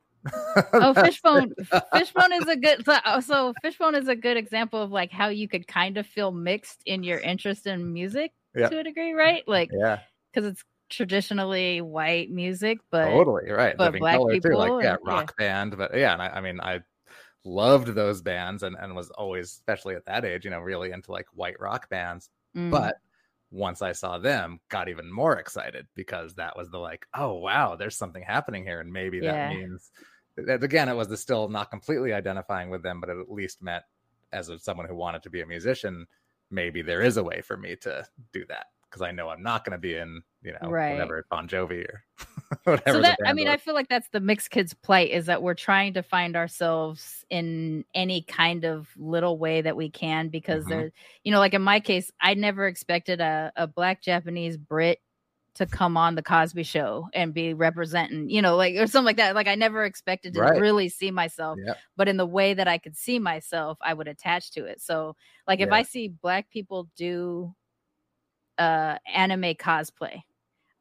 [0.74, 1.54] oh, Fishbone.
[1.94, 2.86] Fishbone is a good.
[2.86, 6.06] So, uh, so Fishbone is a good example of like how you could kind of
[6.08, 8.72] feel mixed in your interest in music Yep.
[8.72, 9.44] to a degree, right?
[9.48, 10.00] Like yeah,
[10.34, 13.78] because it's traditionally white music, but totally right.
[13.78, 15.12] but Living black Color too, people like yeah, and- yeah.
[15.14, 15.78] rock band.
[15.78, 16.82] But yeah, and I, I mean, I
[17.46, 21.12] loved those bands and and was always, especially at that age, you know, really into
[21.12, 22.30] like white rock bands.
[22.56, 22.96] mm, But
[23.52, 27.76] once I saw them, got even more excited because that was the like, oh wow,
[27.76, 29.34] there's something happening here, and maybe Yeah.
[29.34, 29.92] that means
[30.38, 33.62] that again, it was the still not completely identifying with them, but it at least
[33.62, 33.84] meant
[34.32, 36.06] as a, someone who wanted to be a musician,
[36.52, 39.66] maybe there is a way for me to do that because I know I'm not
[39.66, 40.92] going to be in, you know, Right.
[40.92, 42.04] whatever Bon Jovi or.
[42.88, 43.50] so that I mean, was.
[43.50, 47.24] I feel like that's the mixed kids' plight is that we're trying to find ourselves
[47.30, 50.68] in any kind of little way that we can because Mhm.
[50.68, 50.92] there,
[51.24, 55.00] you know, like in my case, I never expected a, a black Japanese Brit
[55.56, 59.18] to come on the Cosby Show and be representing, you know, like or something like
[59.18, 59.36] that.
[59.36, 60.54] Like I never expected to Right.
[60.56, 61.84] really see myself, Yep.
[61.98, 64.82] but in the way that I could see myself, I would attach to it.
[64.82, 65.16] So,
[65.48, 67.54] like if I see black people do
[68.58, 70.22] uh anime cosplay,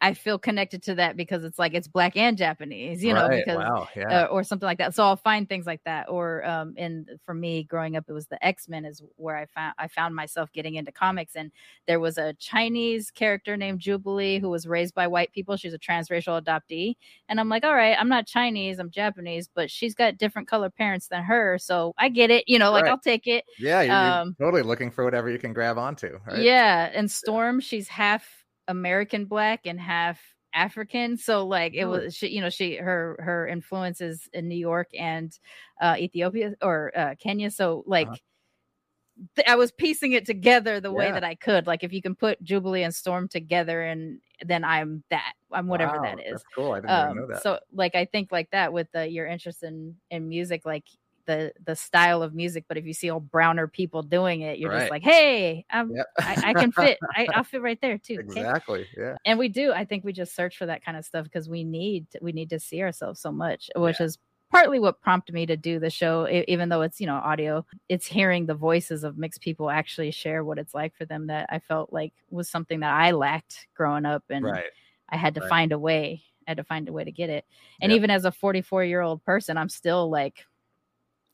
[0.00, 3.42] I feel connected to that because it's like it's black and Japanese, you know, Right,
[3.44, 4.94] because wow, yeah, uh, or something like that.
[4.94, 6.08] So I'll find things like that.
[6.08, 9.46] Or um, and for me, growing up, it was the X Men is where I
[9.46, 11.34] found I found myself getting into comics.
[11.34, 11.50] And
[11.86, 15.56] there was a Chinese character named Jubilee who was raised by white people.
[15.56, 16.96] She's a transracial adoptee,
[17.28, 20.70] and I'm like, all right, I'm not Chinese, I'm Japanese, but she's got different color
[20.70, 22.44] parents than her, so I get it.
[22.46, 22.90] You know, like Right.
[22.90, 23.44] I'll take it.
[23.58, 23.82] yeah.
[23.82, 26.38] You're, you're um, totally looking for whatever you can grab onto, right?
[26.38, 30.20] Yeah, and Storm, she's half American black and half
[30.54, 31.16] African.
[31.18, 35.32] So like it was she, you know, she her her influences in New York and
[35.80, 37.50] uh Ethiopia or uh Kenya.
[37.50, 38.18] So like Uh-huh.
[39.36, 41.66] th- I was piecing it together the way that I could.
[41.66, 45.34] Like if you can put Jubilee and Storm together and then I'm that.
[45.52, 46.26] I'm whatever Wow, that is.
[46.30, 46.72] That's cool.
[46.72, 47.42] I didn't even know Um, that.
[47.42, 50.86] so like I think like that with the your interest in in music, like
[51.28, 52.64] the the style of music.
[52.68, 54.80] But if you see all browner people doing it, you're Right.
[54.80, 56.06] just like, hey, Yep.
[56.24, 56.98] I, I can fit.
[57.14, 58.18] I, I'll fit right there too.
[58.30, 58.48] okay?
[58.48, 58.86] exactly.
[58.96, 59.16] Yeah.
[59.24, 59.72] And we do.
[59.72, 62.50] I think we just search for that kind of stuff because we need we need
[62.50, 64.18] to see ourselves so much, which is
[64.50, 66.26] partly what prompted me to do the show.
[66.48, 70.44] Even though it's you know audio, it's hearing the voices of mixed people actually share
[70.44, 71.26] what it's like for them.
[71.28, 74.64] That I felt like was something that I lacked growing up, and Right.
[75.10, 75.48] I had to Right.
[75.50, 76.22] find a way.
[76.46, 77.44] I had to find a way to get it.
[77.80, 77.96] And Yep.
[77.98, 80.44] even as a 44 year old person, I'm still like,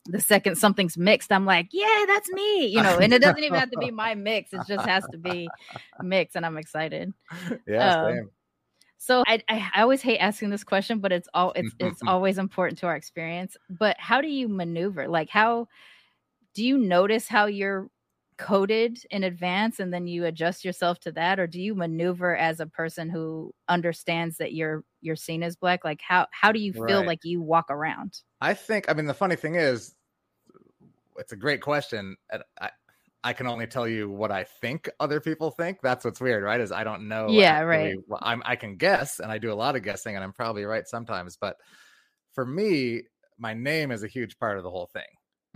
[0.06, 2.98] the second something's mixed, I'm like, yeah, that's me, you know.
[2.98, 5.48] And it doesn't even have to be my mix; it just has to be
[6.02, 7.12] mixed, and I'm excited.
[7.66, 8.02] Yeah.
[8.02, 8.30] Um.
[8.98, 12.38] So I, I I always hate asking this question, but it's all it's it's always
[12.38, 13.56] important to our experience.
[13.68, 15.08] But how do you maneuver?
[15.08, 15.68] Like how
[16.54, 17.88] do you notice how you're
[18.36, 22.58] coded in advance and then you adjust yourself to that or do you maneuver as
[22.60, 26.74] a person who understands that you're you're seen as black like how how do you
[26.74, 27.06] feel Right.
[27.06, 28.88] like you walk around I think.
[28.88, 29.96] I mean, the funny thing is,
[31.16, 32.16] it's a great question.
[32.30, 32.70] And I,
[33.22, 35.78] I can only tell you what I think other people think.
[35.82, 36.60] That's what's weird, right?
[36.60, 37.40] Is I don't know.
[37.40, 37.98] Yeah, right.
[38.06, 38.42] well, I'm.
[38.44, 41.36] I can guess, and I do a lot of guessing, and I'm probably right sometimes.
[41.36, 41.56] But
[42.32, 43.02] for me,
[43.38, 45.06] my name is a huge part of the whole thing.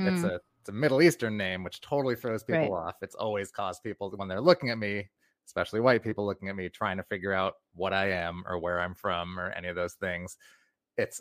[0.04, 2.74] It's Mm, a it's a Middle Eastern name, which totally throws people Right.
[2.74, 2.96] off.
[3.02, 5.10] It's always caused people when they're looking at me,
[5.48, 8.80] especially white people looking at me, trying to figure out what I am or where
[8.80, 10.36] I'm from or any of those things.
[10.98, 11.20] It's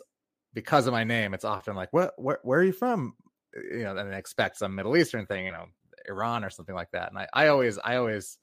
[0.52, 1.34] because of my name.
[1.34, 2.12] It's often like, "What?
[2.16, 3.14] Where, where are you from?"
[3.56, 5.64] Uh, you know, and they expect some Middle Eastern thing, you know,
[6.08, 7.08] Iran or something like that.
[7.10, 8.38] And I, I always, I always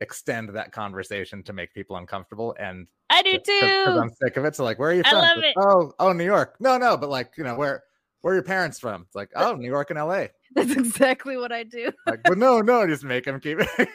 [0.00, 4.54] extend that conversation to make people uncomfortable and i do too I'm sick of it.
[4.54, 5.20] So like, where are you from?
[5.20, 5.54] love Like, it.
[5.58, 6.56] Oh, oh, New York.
[6.60, 7.82] No, no, but like, you know, where
[8.20, 9.02] where are your parents from?
[9.02, 10.30] It's like, oh, New York and L.A.
[10.54, 13.58] that's exactly what i do Like, but no, no, just make them keep.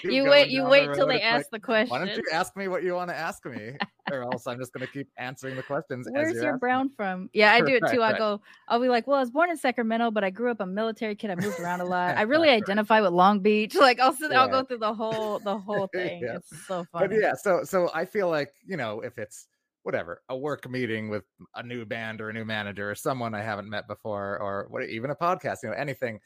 [0.00, 1.98] keep you wait you down the wait till they It's ask like, the question Why
[2.04, 3.76] don't you ask me what you want to ask me,
[4.12, 6.06] or else I'm just going to keep answering the questions.
[6.10, 7.30] Where's your brown from?
[7.32, 8.02] Yeah, I do it Right, too.
[8.02, 8.18] I right.
[8.18, 10.66] go, I'll be like, well, I was born in Sacramento, but I grew up a
[10.66, 11.30] military kid.
[11.30, 12.16] I moved around a lot.
[12.16, 13.74] I really identify with Long Beach.
[13.74, 16.22] Like I'll sit, I'll go through the whole the whole thing.
[16.22, 16.36] Yeah.
[16.36, 19.48] It's so But yeah, so so I feel like you know if it's
[19.84, 21.24] whatever a work meeting with
[21.54, 24.84] a new band or a new manager or someone I haven't met before or what
[24.84, 26.20] even a podcast, you know, anything,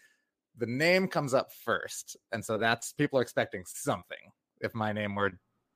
[0.56, 5.14] the name comes up first, and so that's people are expecting something, if my name
[5.14, 5.32] were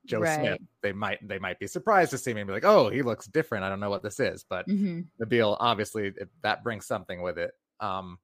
[0.07, 0.27] Joe Right.
[0.27, 3.03] Smith, they might they might be surprised to see me and be like, "Oh, he
[3.03, 3.65] looks different.
[3.65, 7.39] I don't know what this is." But hmm Nabil, obviously, it, that brings something with
[7.39, 7.53] it.
[7.81, 8.19] Um,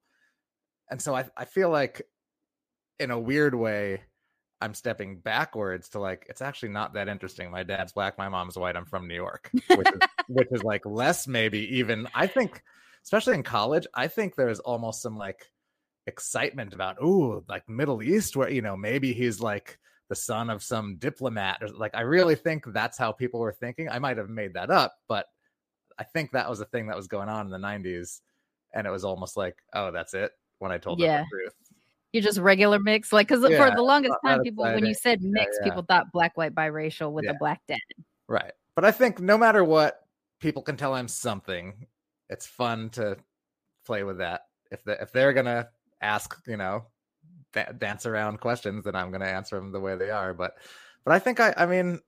[0.90, 2.02] and so I I feel like,
[2.98, 4.04] in a weird way,
[4.60, 7.50] I'm stepping backwards to like it's actually not that interesting.
[7.50, 8.76] My dad's black, my mom's white.
[8.76, 12.08] I'm from New York, which is, which is like less maybe even.
[12.14, 12.62] I think,
[13.04, 15.50] especially in college, I think there's almost some like
[16.06, 19.78] excitement about ooh like Middle East where you know maybe he's like
[20.08, 23.88] the son of some diplomat or like I really think that's how people were thinking.
[23.88, 25.26] I might have made that up, but
[25.98, 28.20] I think that was a thing that was going on in the 90s
[28.74, 31.20] and it was almost like oh that's it when I told them Yeah.
[31.20, 31.54] the truth.
[32.12, 35.20] You're just regular mix, like because Yeah, for the longest time, people when you said
[35.22, 35.64] mix, yeah.
[35.68, 37.32] people thought black, white, biracial with Yeah.
[37.32, 37.78] a black dad.
[38.28, 38.52] Right.
[38.74, 40.00] But I think no matter what,
[40.40, 41.86] people can tell I'm something.
[42.30, 43.16] It's fun to
[43.84, 44.42] play with that.
[44.70, 45.68] If they if they're gonna
[46.00, 46.86] ask, you know,
[47.52, 50.32] da- dance around questions, then I'm gonna answer them the way they are.
[50.32, 50.54] But
[51.04, 52.00] but I think I I mean,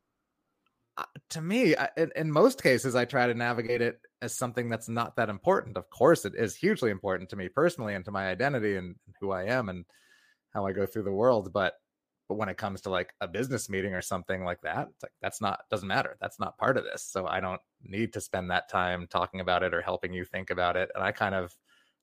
[1.31, 4.89] to me, I, in, in most cases, I try to navigate it as something that's
[4.89, 5.77] not that important.
[5.77, 9.31] Of course, it is hugely important to me personally and to my identity and who
[9.33, 9.85] I am and
[10.51, 11.53] how I go through the world.
[11.53, 11.75] But
[12.29, 15.13] but when it comes to like a business meeting or something like that, it's like
[15.21, 16.17] that's not doesn't matter.
[16.21, 17.03] That's not part of this.
[17.05, 20.51] So I don't need to spend that time talking about it or helping you think
[20.51, 20.91] about it.
[20.95, 21.57] And I kind of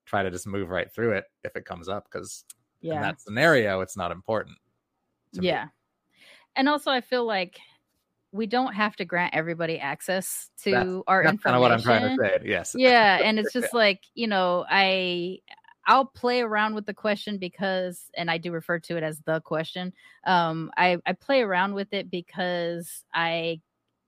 [0.06, 2.46] try to just move right through it if it comes up because
[2.90, 4.58] in Yeah, that scenario, it's not important.
[5.34, 5.46] to me.
[5.46, 5.68] yeah.
[6.56, 7.60] And also, I feel like
[8.32, 11.82] we don't have to grant everybody access to That's- our That's kind of what I'm
[11.82, 12.42] trying to information.
[12.44, 12.50] say.
[12.50, 12.76] Yes.
[12.78, 15.40] yeah and it's just like you know i
[15.88, 19.40] i'll play around with the question because and i do refer to it as the
[19.42, 19.94] question
[20.26, 23.60] um i i play around with it because i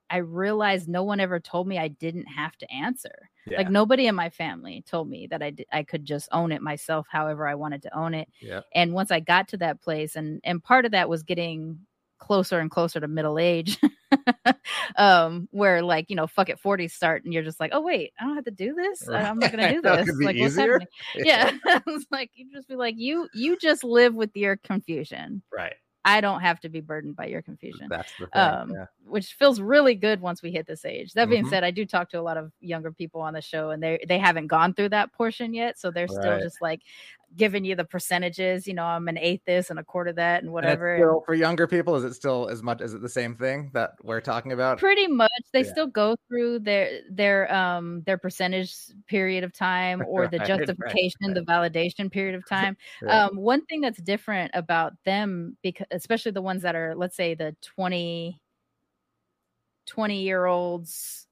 [0.10, 3.60] i realized no one ever told me i didn't have to answer Yeah.
[3.60, 7.08] like nobody in my family told me that i i could just own it myself
[7.10, 8.62] however i wanted to own it yeah.
[8.76, 11.80] and once i got to that place and and part of that was getting
[12.20, 13.80] closer and closer to middle age
[14.98, 18.12] um where like you know fuck it 40 start and you're just like oh wait
[18.20, 20.72] i don't have to do this i'm not gonna do this like what's easier.
[20.80, 21.52] happening yeah
[21.88, 25.74] it's like you just be like you you just live with your confusion Right.
[26.06, 28.42] i don't have to be burdened by your confusion That's the thing.
[28.42, 28.86] um, yeah.
[29.06, 31.14] which feels really good once we hit this age.
[31.14, 31.50] That being Mhm.
[31.50, 34.00] said, I do talk to a lot of younger people on the show, and they
[34.08, 36.42] they haven't gone through that portion yet, so they're still Right.
[36.44, 36.82] just like
[37.36, 38.68] giving you the percentages.
[38.68, 40.98] You know, I'm an eighth this and a quarter that, and And whatever.
[40.98, 42.82] still- for younger people, is it still as much?
[42.82, 44.78] Is it the same thing that we're talking about?
[44.80, 45.72] Pretty much, they Yeah.
[45.72, 48.76] still go through their their um their percentage
[49.08, 52.76] period of time or the Right, right, justification, the validation period of time.
[53.02, 53.26] Yeah.
[53.26, 57.36] Um, one thing that's different about them, because especially the ones that are, let's say,
[57.36, 58.42] the 20,
[59.86, 61.28] 20 year olds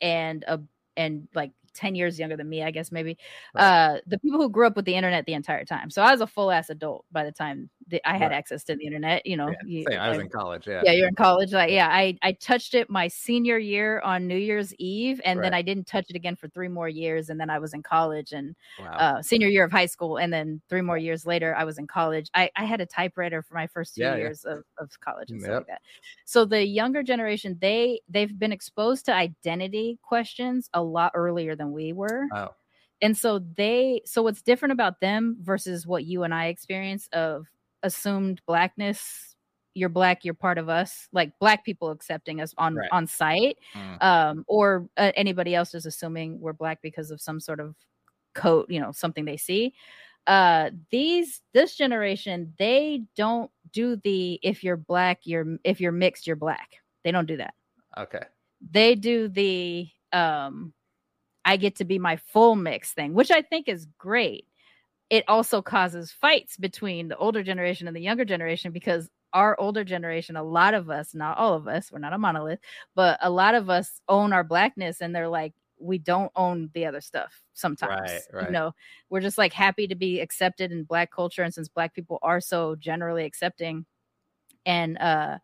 [0.00, 0.60] and a
[0.96, 3.18] and like 10 years younger than me, I guess maybe.
[3.54, 3.62] Right.
[3.96, 5.90] Uh the people who grew up with the internet the entire time.
[5.90, 8.36] So I was a full ass adult by the time that I had Right.
[8.36, 9.48] access to the internet, you know.
[9.66, 9.98] Yeah, you-.
[9.98, 10.66] I was I- in college.
[10.66, 10.82] Yeah.
[10.84, 11.52] yeah, you're in college.
[11.52, 15.52] Like, yeah, I I touched it my senior year on New Year's Eve, and then
[15.54, 18.32] I didn't touch it again for three more years, and then I was in college
[18.32, 18.92] and Wow.
[18.92, 21.86] uh, senior year of high school, and then three more years later, I was in
[21.86, 22.28] college.
[22.34, 24.16] I, I had a typewriter for my first two Yeah, yeah.
[24.18, 25.82] years of, of college and stuff like that.
[26.24, 31.72] So the younger generation, they they've been exposed to identity questions a lot earlier than
[31.72, 32.48] we were, oh.
[33.02, 37.46] and so they so what's different about them versus what you and I experience of
[37.84, 39.36] assumed blackness.
[39.74, 40.24] You're black.
[40.24, 41.08] You're part of us.
[41.12, 42.88] Like black people accepting us on Right.
[42.90, 44.02] on site Mm.
[44.02, 47.74] um, or uh, anybody else is assuming we're black because of some sort of
[48.34, 49.74] coat you know, something they see.
[50.26, 56.26] Uh, these this generation, they don't do the if you're black, you're if you're mixed,
[56.26, 56.76] you're black.
[57.04, 57.54] They don't do that.
[57.98, 58.24] Okay.
[58.70, 60.72] They do the um,
[61.44, 64.46] I get to be my full mix thing, which I think is great.
[65.14, 69.84] It also causes fights between the older generation and the younger generation because our older
[69.84, 72.58] generation, a lot of us, not all of us, we're not a monolith,
[72.96, 76.86] but a lot of us own our blackness and they're like, we don't own the
[76.86, 78.28] other stuff sometimes.
[78.32, 78.46] Right, right.
[78.46, 78.72] You know,
[79.08, 81.44] we're just like happy to be accepted in black culture.
[81.44, 83.86] And since black people are so generally accepting
[84.66, 85.38] and uh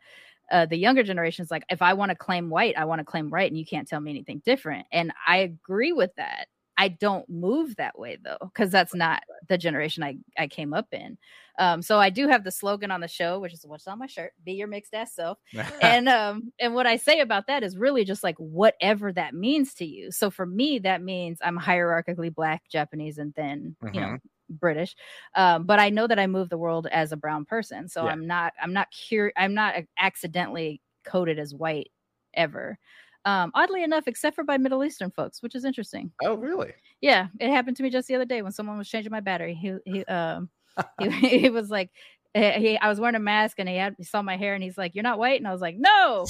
[0.50, 3.04] uh, the younger generation is like, if I want to claim white, I want to
[3.04, 4.86] claim right, and you can't tell me anything different.
[4.92, 6.48] And I agree with that.
[6.80, 10.86] I don't move that way though, because that's not the generation I, I came up
[10.92, 11.18] in.
[11.58, 14.06] Um, so I do have the slogan on the show, which is what's on my
[14.06, 15.36] shirt: "Be your mixed ass self."
[15.82, 19.74] and um, and what I say about that is really just like whatever that means
[19.74, 20.10] to you.
[20.10, 24.16] So for me, that means I'm hierarchically black, Japanese, and then you know
[24.48, 24.96] British.
[25.34, 28.12] Um, but I know that I move the world as a brown person, so Yeah.
[28.12, 31.90] I'm not I'm not cur- I'm not accidentally coded as white
[32.32, 32.78] ever.
[33.24, 36.10] Um, oddly enough, except for by Middle Eastern folks, which is interesting.
[36.24, 36.72] oh, really?
[37.00, 39.54] Yeah, it happened to me just the other day when someone was changing my battery.
[39.54, 40.48] He he um
[40.98, 41.10] he,
[41.40, 41.90] he was like,
[42.34, 44.62] eh, he, I was wearing a mask and he had he saw my hair and
[44.62, 46.26] he's like, "You're not white," and I was like, "No,"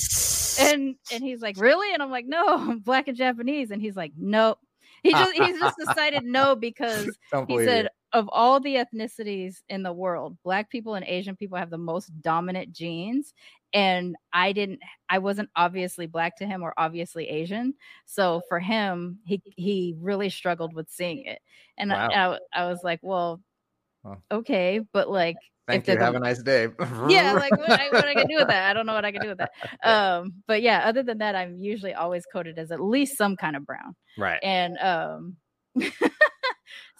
[0.61, 3.97] and and he's like, "Really?" And I'm like, "No, I'm black and Japanese," and he's
[3.97, 4.57] like, "No."
[5.03, 7.17] He just he's just decided no because
[7.49, 7.89] he said you.
[8.13, 12.09] of all the ethnicities in the world, black people and Asian people have the most
[12.21, 13.33] dominant genes.
[13.73, 17.75] And I didn't I wasn't obviously black to him or obviously Asian.
[18.05, 21.41] So for him, he he really struggled with seeing it.
[21.79, 22.39] And I, Wow.
[22.53, 23.41] I, I was like, well,
[24.31, 25.37] okay, but like
[25.71, 25.97] Thank you.
[25.97, 26.69] Have a nice day.
[27.09, 28.71] yeah, like what I, what I can do with that?
[28.71, 29.53] I don't know what I can do with that.
[29.85, 33.55] Um, but yeah, other than that, I'm usually always coded as at least some kind
[33.57, 34.41] of brown right.
[34.43, 35.37] and um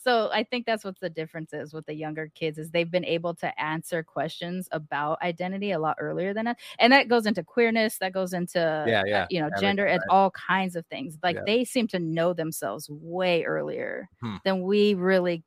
[0.03, 3.05] so i think that's what the difference is with the younger kids is they've been
[3.05, 7.43] able to answer questions about identity a lot earlier than us and that goes into
[7.45, 11.19] queerness that goes into Yeah, yeah, you know everything, gender it's all kinds of things
[11.23, 11.43] like Yeah.
[11.47, 14.37] they seem to know themselves way earlier Hmm.
[14.45, 15.45] than we really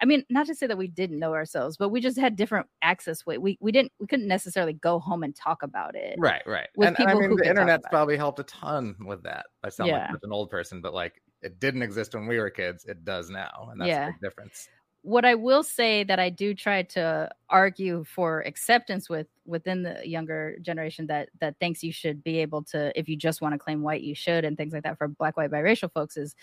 [0.00, 2.68] I mean, not to say that we didn't know ourselves, but we just had different
[2.82, 3.26] access.
[3.26, 6.14] Way we we didn't we couldn't necessarily go home and talk about it.
[6.20, 6.68] Right, right.
[6.76, 7.90] with and, and I people mean, who the internet's about it.
[7.90, 9.46] probably helped a ton with that.
[9.64, 10.06] I sound Yeah.
[10.12, 12.84] like an old person, but like it didn't exist when we were kids.
[12.84, 14.08] It does now, and that's Yeah.
[14.08, 14.68] a big difference.
[15.02, 20.06] what I will say that I do try to argue for acceptance with within the
[20.06, 23.58] younger generation that that thinks you should be able to if you just want to
[23.58, 26.34] claim white you should and things like that for black white biracial folks is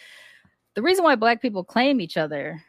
[0.74, 2.64] the reason why black people claim each other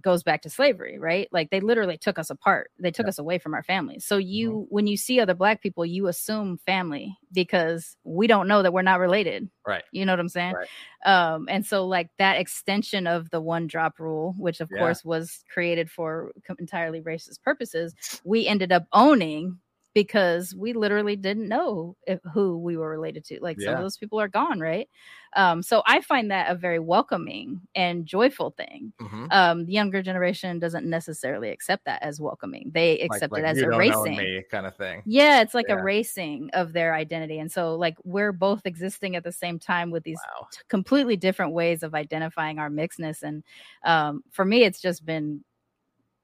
[0.00, 1.28] goes back to slavery right?
[1.32, 2.70] Like they literally took us apart.
[2.78, 5.84] They took us away from our families so you when you see other black people
[5.84, 9.48] you assume family because we don't know that we're not related.
[9.66, 9.84] Right.
[9.92, 10.54] you know what i'm saying?
[10.54, 11.34] Right.
[11.34, 14.78] um and so like that extension of the one drop rule which of Yeah.
[14.80, 19.58] course was created for entirely racist purposes we ended up owning
[19.94, 23.96] because we literally didn't know if, who we were related to like some of those
[23.96, 24.88] people are gone right
[25.34, 29.26] um so i find that a very welcoming and joyful thing Mhm.
[29.30, 33.62] um the younger generation doesn't necessarily accept that as welcoming they accept like it as
[33.62, 34.16] erasing
[34.50, 35.02] kind of thing.
[35.04, 35.74] yeah, it's like Yeah.
[35.74, 37.38] erasing of their identity.
[37.40, 40.46] And so like we're both existing at the same time with these Wow.
[40.52, 43.22] t- completely different ways of identifying our mixedness.
[43.22, 43.42] And
[43.84, 45.44] um for me it's just been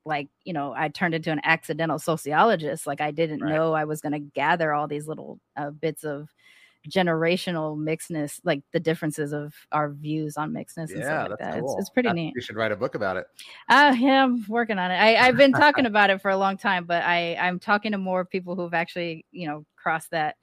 [0.09, 2.87] like, you know, I turned into an accidental sociologist.
[2.87, 3.53] Like I didn't Right.
[3.55, 6.29] know I was going to gather all these little uh, bits of
[6.89, 11.61] generational mixedness, like the differences of our views on mixedness and stuff like that.
[11.61, 11.73] cool.
[11.75, 12.33] It's, it's pretty I- neat.
[12.35, 13.27] You should write a book about it.
[13.69, 14.95] Uh, yeah, I'm working on it.
[14.97, 17.99] I, I've been talking about it for a long time, but I, I'm talking to
[17.99, 20.37] more people who've actually, you know, crossed that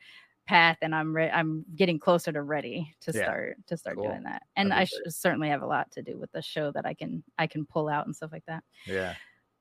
[0.47, 3.23] path, and I'm re- I'm getting closer to ready to Yeah.
[3.23, 4.09] start to start Cool.
[4.09, 4.43] doing that.
[4.55, 6.93] And That'd I sh- certainly have a lot to do with the show that I
[6.93, 8.63] can I can pull out and stuff like that.
[8.85, 9.15] Yeah.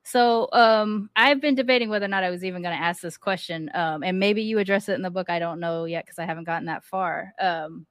[0.05, 3.17] So um, I've been debating whether or not I was even going to ask this
[3.17, 5.31] question, um, and maybe you address it in the book.
[5.31, 7.33] I don't know yet because I haven't gotten that far.
[7.41, 7.87] Um,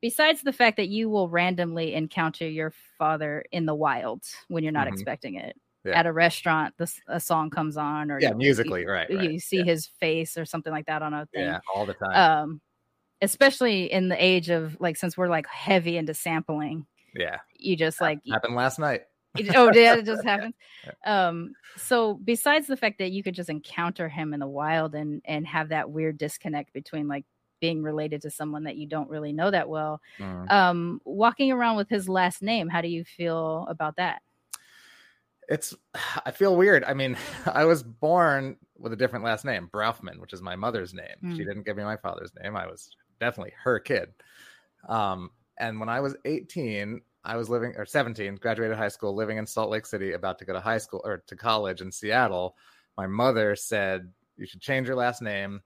[0.00, 4.72] besides the fact that you will randomly encounter your father in the wild when you're
[4.72, 4.92] not Mhm.
[4.92, 5.98] expecting it Yeah.
[6.00, 9.38] at a restaurant, this a song comes on, or Yeah, you- musically, you, right, You,
[9.38, 9.64] see yeah.
[9.64, 11.44] his face or something like that on a thing.
[11.44, 11.60] Yeah.
[11.72, 12.12] All the time.
[12.14, 12.60] Um,
[13.22, 17.38] especially in the age of like since we're like heavy into sampling, yeah.
[17.54, 19.02] you just like Happened last night.
[19.36, 20.54] It- oh yeah it just happens
[21.06, 25.22] um so besides the fact that you could just encounter him in the wild and
[25.24, 27.24] and have that weird disconnect between like
[27.60, 30.50] being related to someone that you don't really know that well Mm.
[30.50, 34.22] um walking around with his last name how do you feel about that
[35.48, 35.74] It's.
[36.26, 36.84] I feel weird.
[36.84, 37.16] I mean,
[37.46, 41.34] I was born with a different last name, Braufman, which is my mother's name.
[41.36, 41.46] She Mm.
[41.48, 42.56] didn't give me my father's name.
[42.56, 44.08] I was definitely her kid.
[44.88, 49.36] Um, and when I was 18, I was living or 17, graduated high school, living
[49.38, 52.56] in Salt Lake City, about to go to high school or to college in Seattle.
[52.96, 55.60] My mother said, You should change your last name.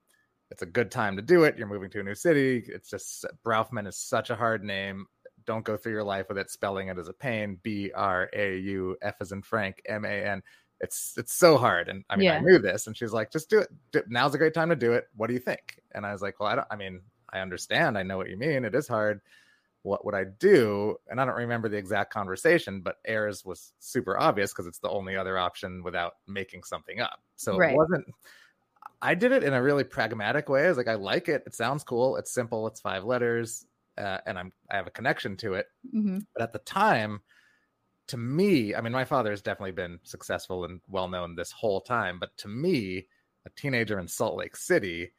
[0.51, 1.57] It's a good time to do it.
[1.57, 2.65] You're moving to a new city.
[2.69, 5.07] It's just Braufman is such a hard name.
[5.47, 7.59] Don't go through your life with it spelling it as a pain.
[7.63, 10.43] B R A U F as in Frank, M A N.
[10.81, 11.89] It's it's so hard.
[11.89, 12.87] And I mean, I knew this.
[12.87, 13.69] And she's like, just do it.
[13.93, 15.07] Do- Now's a great time to do it.
[15.17, 15.81] What do you think?
[15.93, 16.67] And I was like, well, I don't.
[16.71, 17.01] I mean,
[17.33, 17.97] I understand.
[17.99, 18.65] I know what you mean.
[18.65, 19.21] It is hard.
[19.85, 20.97] What would I do?
[21.09, 24.89] And I don't remember the exact conversation, but Ayers was super obvious because it's the
[24.89, 27.21] only other option without making something up.
[27.37, 27.73] So Right.
[27.73, 28.07] it wasn't.
[29.03, 30.65] I did it in a really pragmatic way.
[30.65, 31.43] I was like, I like it.
[31.47, 32.17] It sounds cool.
[32.17, 32.67] It's simple.
[32.67, 33.67] It's five letters,
[33.99, 35.67] uh, and I'm I have a connection to it.
[35.95, 36.21] mm-hmm.
[36.33, 37.21] But at the time,
[38.07, 41.83] to me, I mean, my father has definitely been successful and well known this whole
[41.83, 42.19] time.
[42.19, 43.07] But to me,
[43.45, 45.13] a teenager in Salt Lake City,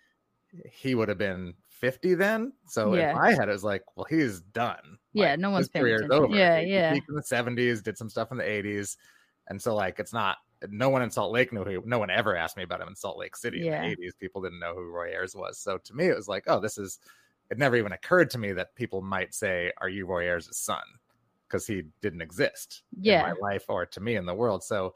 [0.71, 2.53] he would have been 50 then.
[2.67, 3.11] So Yeah.
[3.11, 4.97] in my head, it was like, well, he's done.
[5.13, 6.23] Yeah, Like, no one's paying career's attention.
[6.25, 6.35] over.
[6.35, 6.93] Yeah, He- he yeah.
[6.93, 8.97] peaked in the 70s, did some stuff in the 80s.
[9.47, 10.37] And so, like, it's not,
[10.69, 12.95] no one in Salt Lake knew who, no one ever asked me about him in
[12.95, 13.83] Salt Lake City Yeah.
[13.83, 14.13] in the 80s.
[14.17, 15.59] People didn't know who Roy Ayers was.
[15.59, 16.99] So to me, it was like, oh, this is,
[17.51, 20.81] it never even occurred to me that people might say, are you Roy Ayers' son?
[21.47, 23.29] Because he didn't exist Yeah.
[23.29, 24.63] in my life or to me in the world.
[24.63, 24.95] So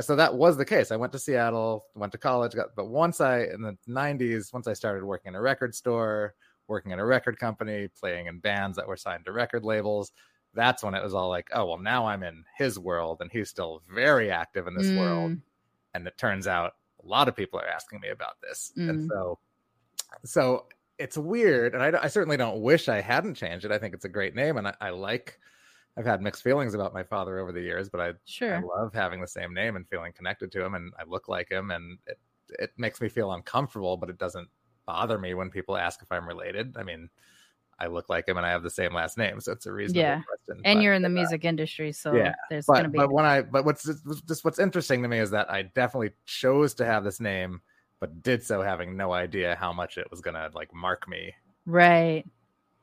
[0.00, 0.90] so that was the case.
[0.90, 4.66] I went to Seattle, went to college, got, but once I in the '90s, once
[4.66, 6.34] I started working in a record store,
[6.68, 10.12] working in a record company, playing in bands that were signed to record labels,
[10.54, 13.50] that's when it was all like, oh well, now I'm in his world, and he's
[13.50, 14.96] still very active in this Mm.
[14.96, 15.32] world.
[15.94, 19.08] And it turns out a lot of people are asking me about this, and Mm.
[19.10, 19.38] so,
[20.24, 20.66] so
[20.98, 23.72] it's weird, and I, I certainly don't wish I hadn't changed it.
[23.72, 25.38] I think it's a great name, and I, I like.
[25.96, 28.56] I've had mixed feelings about my father over the years, but I Sure.
[28.56, 31.50] I love having the same name and feeling connected to him, and I look like
[31.50, 32.18] him, and it
[32.58, 34.48] it makes me feel uncomfortable, but it doesn't
[34.86, 36.76] bother me when people ask if I'm related.
[36.76, 37.08] I mean,
[37.78, 40.02] I look like him, and I have the same last name, so it's a reasonable
[40.02, 40.22] Yeah.
[40.26, 40.62] question.
[40.64, 43.24] and but- you're in the uh, music industry, so yeah, there's gonna be but when
[43.24, 43.84] I but what's
[44.26, 47.60] just what's interesting to me is that I definitely chose to have this name,
[48.00, 51.34] but did so having no idea how much it was gonna like mark me.
[51.66, 52.24] right.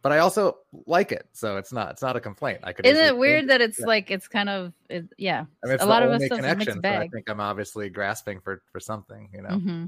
[0.08, 2.60] But I also like it, so it's not it's not a complaint.
[2.64, 2.86] I could.
[2.86, 3.88] Isn't it weird that it's Yeah.
[3.88, 5.44] like it's kind of it, yeah?
[5.62, 7.42] I mean, it's a lot of us only stuff's a connection, so I think I'm
[7.42, 9.60] obviously grasping for for something, you know.
[9.60, 9.86] hmm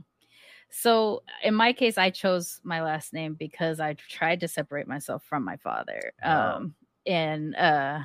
[0.69, 5.23] So in my case, I chose my last name because I tried to separate myself
[5.23, 6.11] from my father.
[6.21, 6.29] Oh.
[6.29, 7.99] Um, and uh,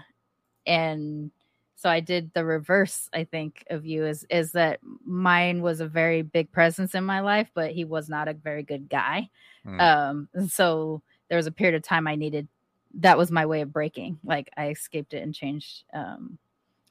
[0.67, 1.33] and
[1.75, 3.11] so I did the reverse.
[3.13, 7.19] I think of you is is that mine was a very big presence in my
[7.19, 9.31] life, but he was not a very good guy.
[9.65, 9.81] Hmm.
[9.81, 12.49] Um, so there was a period of time I needed.
[12.95, 14.19] That was my way of breaking.
[14.25, 15.85] Like I escaped it and changed.
[15.93, 16.39] Um,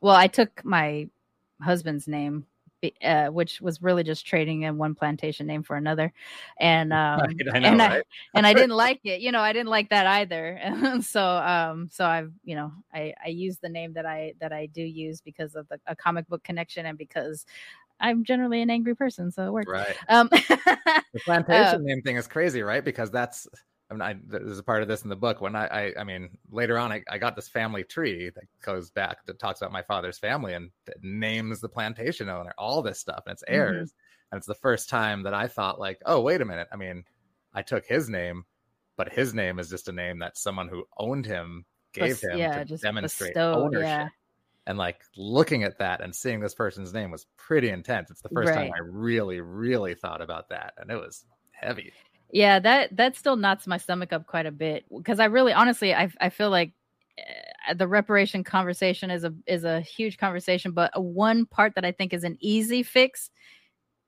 [0.02, 1.08] well, I took my
[1.62, 2.46] husband's name,
[3.02, 6.12] uh, which was really just trading in one plantation name for another,
[6.60, 8.02] and um, I know, and I
[8.36, 9.22] and I didn't like it.
[9.22, 10.60] You know, I didn't like that either.
[10.62, 14.52] And so, um, so I've you know, I I use the name that I that
[14.52, 17.46] I do use because of the a comic book connection and because
[18.00, 19.70] I'm generally an angry person, so it works.
[19.72, 19.98] Right.
[20.10, 20.30] Um,
[21.14, 22.84] The plantation Uh, name thing is crazy, right?
[22.84, 23.48] Because that's
[23.90, 26.04] I mean, I, there's a part of this in the book when I, I, I
[26.04, 29.72] mean, later on, I, I got this family tree that goes back that talks about
[29.72, 33.54] my father's family and that names the plantation owner, all this stuff, and it's Mhm.
[33.54, 33.94] heirs.
[34.32, 36.68] And it's the first time that I thought, like, oh, wait a minute.
[36.72, 37.06] I mean,
[37.54, 38.46] I took his name,
[38.98, 42.60] but his name is just a name that someone who owned him gave him yeah,
[42.60, 43.84] to just demonstrate bestowed, ownership.
[43.84, 44.10] yeah.
[44.66, 48.10] And like looking at that and seeing this person's name was pretty intense.
[48.10, 51.94] It's the first time I really, really thought about that, and it was heavy.
[52.34, 55.94] Yeah, that that still knots my stomach up quite a bit because I really, honestly,
[55.94, 56.74] I I feel like
[57.70, 61.92] uh, the reparation conversation is a is a huge conversation, but one part that I
[61.92, 63.30] think is an easy fix,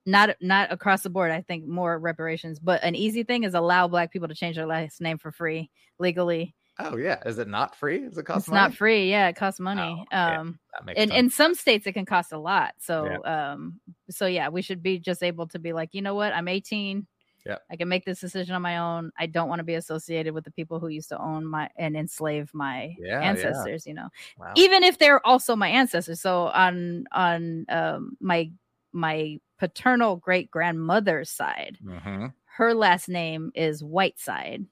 [0.08, 1.30] not not across the board.
[1.30, 4.66] I think more reparations, but an easy thing is allow Black people to change their
[4.66, 5.70] last name for free
[6.00, 6.56] legally.
[6.80, 8.00] Oh yeah, is it not free?
[8.00, 8.70] Does it cost It's money?
[8.70, 9.08] not free.
[9.08, 10.04] Yeah, it costs money.
[10.12, 11.20] yeah, um, makes in sense.
[11.20, 12.74] in some states it can cost a lot.
[12.80, 16.34] So um, so yeah, we should be just able to be like, you know what,
[16.34, 17.06] I'm 18.
[17.46, 17.62] Yep.
[17.70, 19.12] I can make this decision on my own.
[19.18, 21.96] I don't want to be associated with the people who used to own my and
[21.96, 23.22] enslave my Yeah, yeah.
[23.22, 23.86] ancestors.
[23.86, 24.54] You know, Wow.
[24.56, 26.22] even if they're also my ancestors.
[26.22, 28.52] So on on um, my
[28.94, 32.34] my paternal great grandmother's side, Mhm.
[32.58, 34.66] her last name is Whiteside,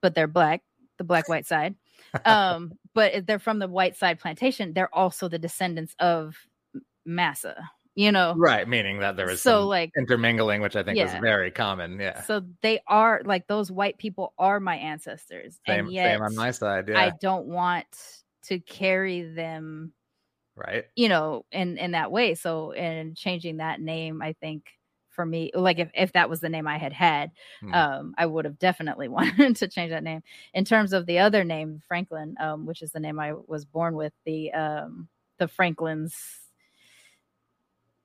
[0.00, 0.62] but they're black,
[0.98, 1.74] the black white side.
[2.24, 4.72] Um, but they're from the Whiteside plantation.
[4.72, 6.36] They're also the descendants of
[7.04, 7.70] Massa.
[7.96, 11.50] You know, Right, meaning that there was so like intermingling, which I think was very
[11.50, 11.98] common.
[11.98, 16.22] Yeah, so they are like those white people are my ancestors, same, and yet same
[16.22, 16.88] on my side.
[16.88, 17.86] Yeah, I don't want
[18.44, 19.92] to carry them
[20.56, 20.86] right.
[20.94, 24.70] you know in in that way so in changing that name i think
[25.10, 27.30] for me like if, if that was the name i had had
[27.60, 27.72] Hmm.
[27.74, 30.22] um i would have definitely wanted to change that name
[30.54, 33.94] in terms of the other name franklin um which is the name i was born
[33.94, 36.14] with the um the franklins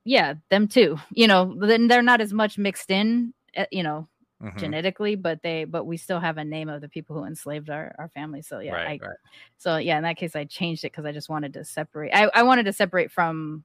[0.04, 4.08] yeah them too you know then they're not as much mixed in uh, you know
[4.42, 4.58] Mhm.
[4.58, 7.94] genetically but they but we still have a name of the people who enslaved our
[7.98, 9.16] our family so yeah right, I, right.
[9.58, 12.10] so yeah, in that case, I changed it because I just wanted to separate.
[12.12, 13.62] I, I wanted to separate from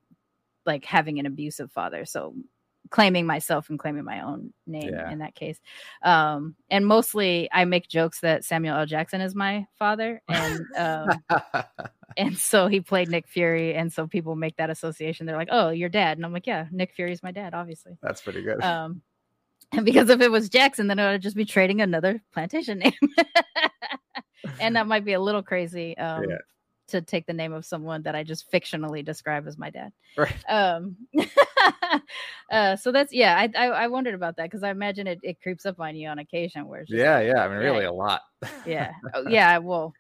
[0.65, 2.05] like having an abusive father.
[2.05, 2.35] So
[2.89, 5.11] claiming myself and claiming my own name Yeah.
[5.11, 5.59] in that case.
[6.03, 8.85] Um, and mostly I make jokes that Samuel L.
[8.85, 10.21] Jackson is my father.
[10.27, 11.09] And um,
[12.17, 13.75] and so he played Nick Fury.
[13.75, 15.25] And so people make that association.
[15.25, 16.17] They're like, oh, your dad.
[16.17, 17.97] And I'm like, yeah, Nick Fury is my dad, obviously.
[18.01, 18.61] That's pretty good.
[18.63, 19.01] Um,
[19.73, 22.93] and because if it was Jackson, then I would just be trading another plantation name.
[24.59, 26.37] and that might be a little crazy um, Yeah.
[26.89, 29.91] to take the name of someone that I just fictionally describe as my dad.
[30.17, 30.33] Right.
[30.47, 30.95] Um,
[32.51, 33.37] uh, so that's yeah.
[33.37, 36.07] I I, I wondered about that because I imagine it, it creeps up on you
[36.09, 37.43] on occasion where yeah, yeah.
[37.43, 37.89] I mean, really yeah.
[37.89, 38.21] a lot.
[38.65, 39.57] yeah oh, yeah.
[39.57, 39.93] Well,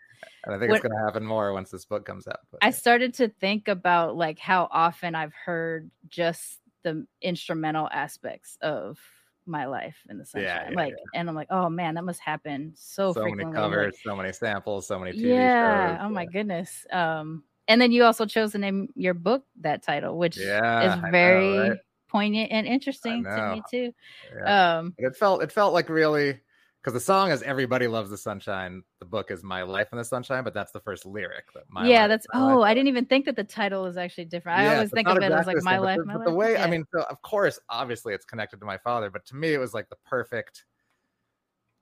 [0.45, 2.39] and I think When- it's going to happen more once this book comes out.
[2.51, 8.57] But I started to think about like how often I've heard just the instrumental aspects
[8.61, 8.97] of
[9.45, 10.71] my life in the sunshine.
[10.71, 13.45] yeah, like, and I'm like, oh man, that must happen so, so frequently.
[13.45, 16.05] many I'm like, covers, so many samples, so many TV yeah shows.
[16.05, 20.17] oh my goodness um and then you also chose to name your book that title,
[20.17, 21.77] which Yeah, is I know, very right?
[22.09, 23.93] poignant and interesting to me too.
[24.35, 24.77] Yeah.
[24.79, 26.39] Um, But it felt it felt like really
[26.81, 30.05] because the song is "Everybody Loves the Sunshine." The book is "My Life in the
[30.05, 31.51] Sunshine," but that's the first lyric.
[31.53, 34.59] That my yeah, that's oh, I didn't even think that the title is actually different.
[34.59, 36.25] I always think of it as like my same, but life, the- my but life.
[36.27, 39.35] The way I mean, so of course, obviously, it's connected to my father, but to
[39.35, 40.65] me, it was like the perfect.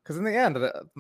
[0.06, 0.56] Because in the end,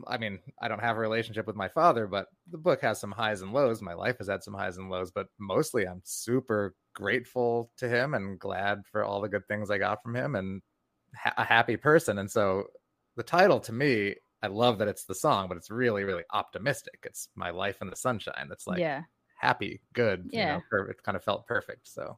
[0.07, 3.11] I mean, I don't have a relationship with my father, but the book has some
[3.11, 3.79] highs and lows.
[3.79, 8.15] My life has had some highs and lows, but mostly I'm super grateful to him
[8.15, 10.63] and glad for all the good things I got from him and
[11.15, 12.17] ha- a happy person.
[12.17, 12.65] And so
[13.15, 16.99] the title to me, I love that it's the song, but it's really, really optimistic.
[17.03, 18.47] It's my life in the sunshine.
[18.49, 19.03] That's like yeah.
[19.39, 20.29] happy, good.
[20.31, 20.55] You Yeah.
[20.55, 21.87] know, per- it kind of felt perfect.
[21.87, 22.17] So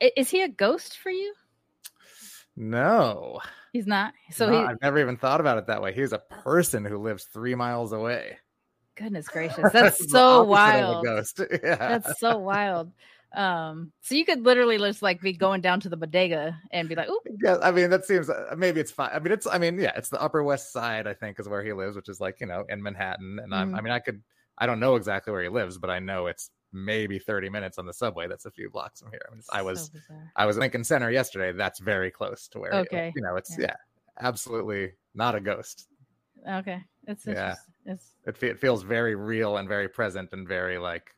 [0.00, 1.34] Is he a ghost for you?
[2.58, 3.40] No,
[3.72, 4.14] He's not.
[4.32, 5.92] So no, he I've never even thought about it that way.
[5.92, 8.38] He's a person who lives three miles away.
[8.96, 9.70] goodness gracious.
[9.72, 11.04] That's so opposite of a wild.
[11.04, 11.40] ghost.
[11.62, 11.76] Yeah.
[11.76, 12.92] That's so wild.
[13.34, 16.94] Um, so you could literally just like be going down to the bodega and be
[16.94, 19.10] like, "Oop, yeah, I mean that seems uh, maybe it's fine.
[19.12, 21.62] I mean it's I mean yeah, it's the Upper West Side I think is where
[21.62, 23.38] he lives, which is like you know in Manhattan.
[23.42, 23.84] And I'm, I Mhm.
[23.84, 24.22] mean I could
[24.56, 27.86] I don't know exactly where he lives, but I know it's maybe 30 minutes on
[27.86, 28.28] the subway.
[28.28, 29.20] That's a few blocks from here.
[29.30, 30.14] I mean I was so.
[30.36, 31.52] I was in Lincoln Center yesterday.
[31.52, 32.78] That's very close to where he.
[32.78, 33.12] Okay.
[33.14, 33.66] you know it's Yeah.
[33.68, 33.76] yeah.
[34.20, 35.88] absolutely not a ghost.
[36.48, 37.54] okay." It's Yeah.
[37.86, 41.14] It's It, it feels very real and very present and very like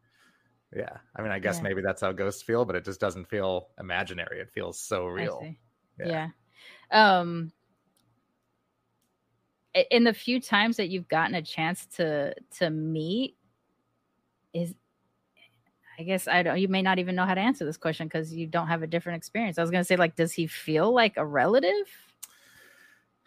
[0.75, 0.99] yeah.
[1.17, 1.63] I mean I guess Yeah.
[1.63, 4.41] maybe that's how ghosts feel, but it just doesn't feel imaginary.
[4.41, 5.43] It feels so real.
[5.99, 6.29] Yeah.
[6.93, 7.21] Yeah.
[7.21, 7.53] Um
[9.91, 13.37] in the few times that you've gotten a chance to to meet
[14.53, 14.75] is
[16.01, 18.33] I guess I don't you may not even know how to answer this question because
[18.33, 19.59] you don't have a different experience.
[19.59, 21.87] I was gonna say like does he feel like a relative?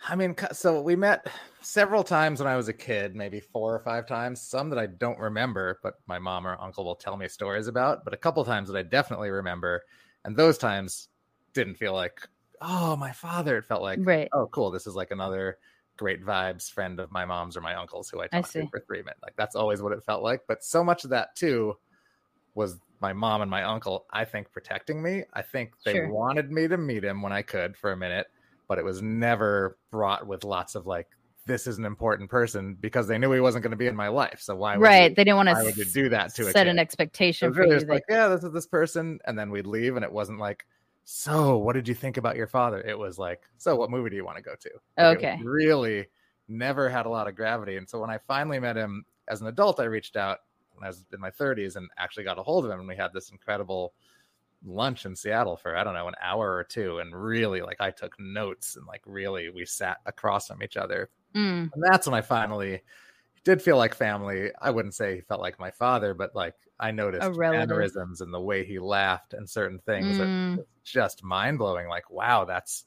[0.10, 1.28] I mean, so we met
[1.62, 4.88] several times when I was a kid, maybe four or five times, some that I
[4.88, 8.44] don't remember, but my mom or uncle will tell me stories about, but a couple
[8.44, 9.84] times that I definitely remember.
[10.26, 11.08] And those times
[11.54, 12.20] didn't feel like,
[12.60, 13.58] oh, my father.
[13.58, 14.28] It felt like, Right.
[14.34, 14.72] oh, cool.
[14.72, 15.58] This is like another
[15.96, 18.68] great vibes friend of my mom's or my uncle's who I talked to see.
[18.70, 19.22] for three minutes.
[19.24, 20.42] Like that's always what it felt like.
[20.50, 21.78] But so much of that too
[22.56, 25.24] was my mom and my uncle, I think, protecting me.
[25.34, 26.10] I think they Sure.
[26.10, 28.28] wanted me to meet him when I could for a minute,
[28.68, 31.08] but it was never brought with lots of like,
[31.46, 34.08] this is an important person because they knew he wasn't going to be in my
[34.08, 34.40] life.
[34.42, 35.10] So why would Right.
[35.10, 37.58] you- They didn't want why would you to do that to set an expectation was
[37.58, 37.80] for you.
[37.80, 40.66] that- like, yeah, this is this person, and then we'd leave, and it wasn't like,
[41.04, 42.80] so what did you think about your father?
[42.80, 44.70] It was like, so what movie do you want to go to?
[44.98, 45.38] Like, Okay.
[45.44, 46.08] really
[46.48, 49.48] never had a lot of gravity, and so when I finally met him as an
[49.48, 50.40] adult, I reached out
[50.74, 52.96] when I was in my 30s and actually got a hold of him, and we
[52.96, 53.94] had this incredible
[54.66, 57.92] lunch in Seattle for I don't know an hour or two, and really like I
[57.92, 62.14] took notes and like really we sat across from each other Mm, and that's when
[62.16, 62.82] I finally
[63.46, 64.52] did feel like family.
[64.62, 68.42] I wouldn't say he felt like my father, but like I noticed mannerisms and the
[68.42, 70.58] way he laughed and certain things Mm.
[70.58, 71.88] that just mind blowing.
[71.90, 72.86] Like, wow, that's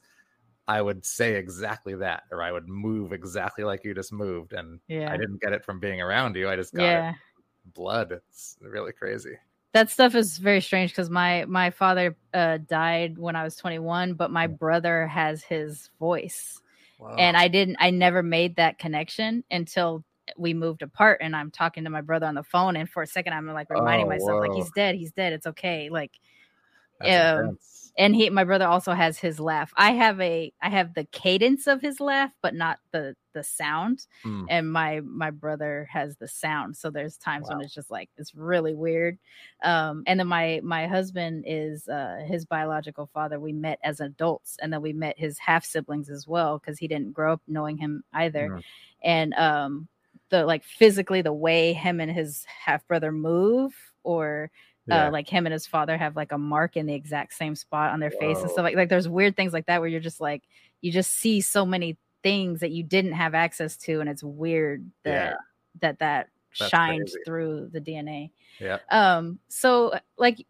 [0.67, 4.79] I would say exactly that, or I would move exactly like you just moved, and
[4.87, 5.13] yeah.
[5.13, 6.49] I didn't get it from being around you.
[6.49, 6.95] I just got Yeah.
[6.95, 7.15] it
[7.73, 8.11] blood.
[8.11, 9.37] It's really crazy.
[9.73, 14.13] that stuff is very strange because my my father uh died when i was 21
[14.13, 16.59] but my brother has his voice.
[17.19, 20.03] And i didn't i never made that connection until
[20.37, 23.07] we moved apart and i'm talking to my brother on the phone and for a
[23.07, 25.89] second i'm like reminding Oh, myself like he's dead he's dead it's okay.
[25.89, 26.11] Like
[27.05, 27.57] um,
[27.99, 29.71] and he my brother also has his laugh.
[29.75, 34.05] I have a i have the cadence of his laugh but not the the sound.
[34.23, 34.45] Hmm.
[34.49, 36.75] and my my brother has the sound.
[36.77, 39.17] So there's times when it's just like it's really weird.
[39.63, 44.57] Um and then my my husband is uh his biological father we met as adults
[44.61, 47.77] and then we met his half siblings as well because he didn't grow up knowing
[47.77, 48.49] him either.
[48.49, 48.63] Mhm.
[49.03, 49.87] and um
[50.29, 53.73] the like physically the way him and his half brother move
[54.03, 54.51] or
[54.87, 55.07] Yeah.
[55.07, 57.91] uh, like him and his father have like a mark in the exact same spot
[57.91, 60.21] on their face and stuff like like there's weird things like that where you're just
[60.21, 60.43] like
[60.81, 64.89] you just see so many things that you didn't have access to and it's weird
[65.03, 65.35] that Yeah.
[65.81, 66.29] that that
[66.59, 67.23] That's shines crazy.
[67.25, 68.31] through the DNA.
[68.59, 68.79] yeah.
[68.89, 70.45] Um so like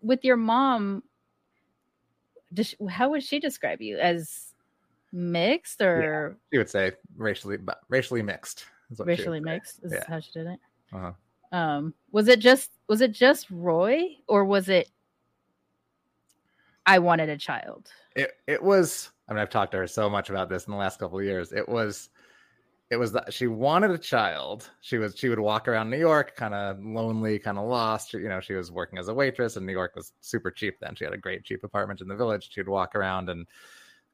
[0.00, 1.02] with your mom
[2.52, 4.52] does she, how would she describe you as
[5.12, 8.64] mixed or She would say racially racially mixed.
[8.90, 10.04] is what she would racially mixed is Yeah.
[10.08, 10.60] how she did it
[10.92, 11.12] Uh-huh.
[11.52, 14.88] Um was it just was it just roy or was it
[16.86, 17.90] i wanted a child?
[18.16, 20.76] It it was i mean i've talked to her so much about this in the
[20.78, 21.52] last couple of years.
[21.52, 22.10] It was
[22.90, 24.68] it was that she wanted a child.
[24.82, 28.10] She was she would walk around new york kind of lonely kind of lost.
[28.10, 30.78] She- you know she was working as a waitress and new york was super cheap
[30.80, 30.94] then.
[30.94, 32.50] She had a great cheap apartment in the village.
[32.52, 33.46] She would walk around and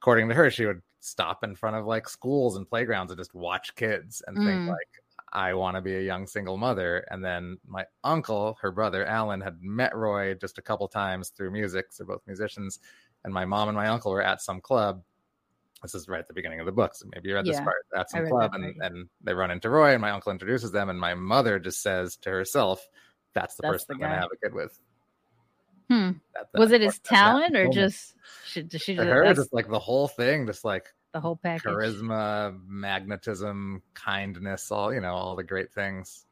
[0.01, 3.35] according to her she would stop in front of like schools and playgrounds and just
[3.35, 4.69] watch kids and think Mm.
[4.69, 5.03] like
[5.33, 7.05] I want to be a young single mother.
[7.11, 11.51] And then my uncle, her brother Alan, had met Roy just a couple times through
[11.51, 11.87] music.
[11.97, 12.79] They're both musicians.
[13.25, 15.03] And my mom and my uncle were at some club.
[15.83, 16.95] This is right at the beginning of the book.
[16.95, 19.93] So maybe you read this part at some club and, and they run into Roy
[19.93, 20.89] and my uncle introduces them.
[20.89, 22.87] And my mother just says to herself,
[23.35, 24.79] that's the That's person the I'm going to have a kid with.
[25.89, 26.11] Hmm.
[26.35, 27.75] That- Was it his talent or moment.
[27.75, 28.15] just
[28.47, 31.65] she, she her, just like the whole thing, just like the whole package?
[31.65, 36.27] charisma, magnetism, kindness, all you know, all the great things.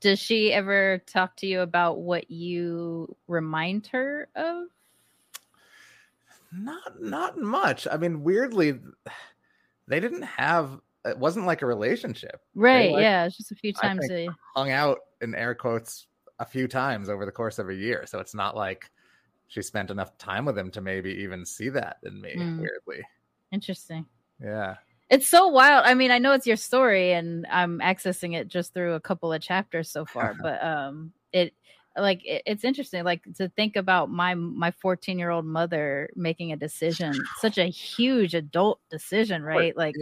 [0.00, 4.66] Does she ever talk to you about what you remind her of?
[6.52, 7.86] Not not much.
[7.90, 8.78] I mean, weirdly,
[9.88, 12.40] they didn't have it wasn't like a relationship.
[12.54, 12.92] Right.
[12.92, 13.26] like- yeah.
[13.26, 14.08] It's just a few times.
[14.10, 16.06] a, Hung out in air quotes
[16.38, 18.04] a few times over the course of a year.
[18.06, 18.90] So it's not like
[19.48, 22.60] she spent enough time with him to maybe even see that in me, Mm.
[22.60, 23.04] weirdly.
[23.54, 24.06] Interesting.
[24.42, 24.76] Yeah.
[25.10, 25.84] It's so wild.
[25.86, 29.32] I mean, I know it's your story and I'm accessing it just through a couple
[29.32, 31.54] of chapters so far, but um it
[31.96, 36.52] like it, it's interesting like to think about my my 14 year old mother making
[36.52, 39.94] a decision such a huge adult decision right like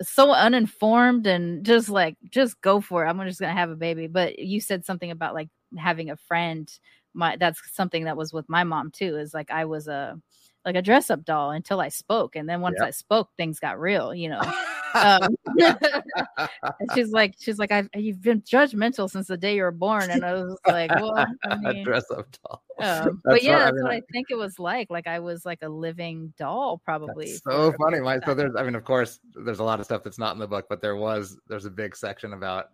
[0.00, 4.06] so uninformed and just like just go for it i'm just gonna have a baby
[4.06, 6.78] but you said something about like having a friend
[7.14, 10.16] my that's something that was with my mom too is like i was a
[10.64, 12.88] like a dress up doll until i spoke and then once Yep.
[12.88, 14.40] i spoke things got real you know
[14.94, 15.28] um,
[15.58, 20.10] and she's like she's like I've, you've been judgmental since the day you were born
[20.10, 22.62] and i was like well I mean, dress up doll.
[22.80, 25.06] um, but yeah what- I that's mean, what I- i think it was like like
[25.06, 28.00] i was like a living doll probably so funny.
[28.00, 30.38] My, so there's, I mean, of course, there's a lot of stuff that's not in
[30.38, 32.70] the book, but there was, there's a big section about,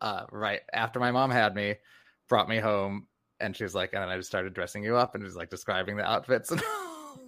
[0.00, 1.74] uh, right after my mom had me,
[2.28, 3.06] brought me home,
[3.40, 5.50] and she was like, and then I just started dressing you up and just like
[5.50, 6.60] describing the outfits and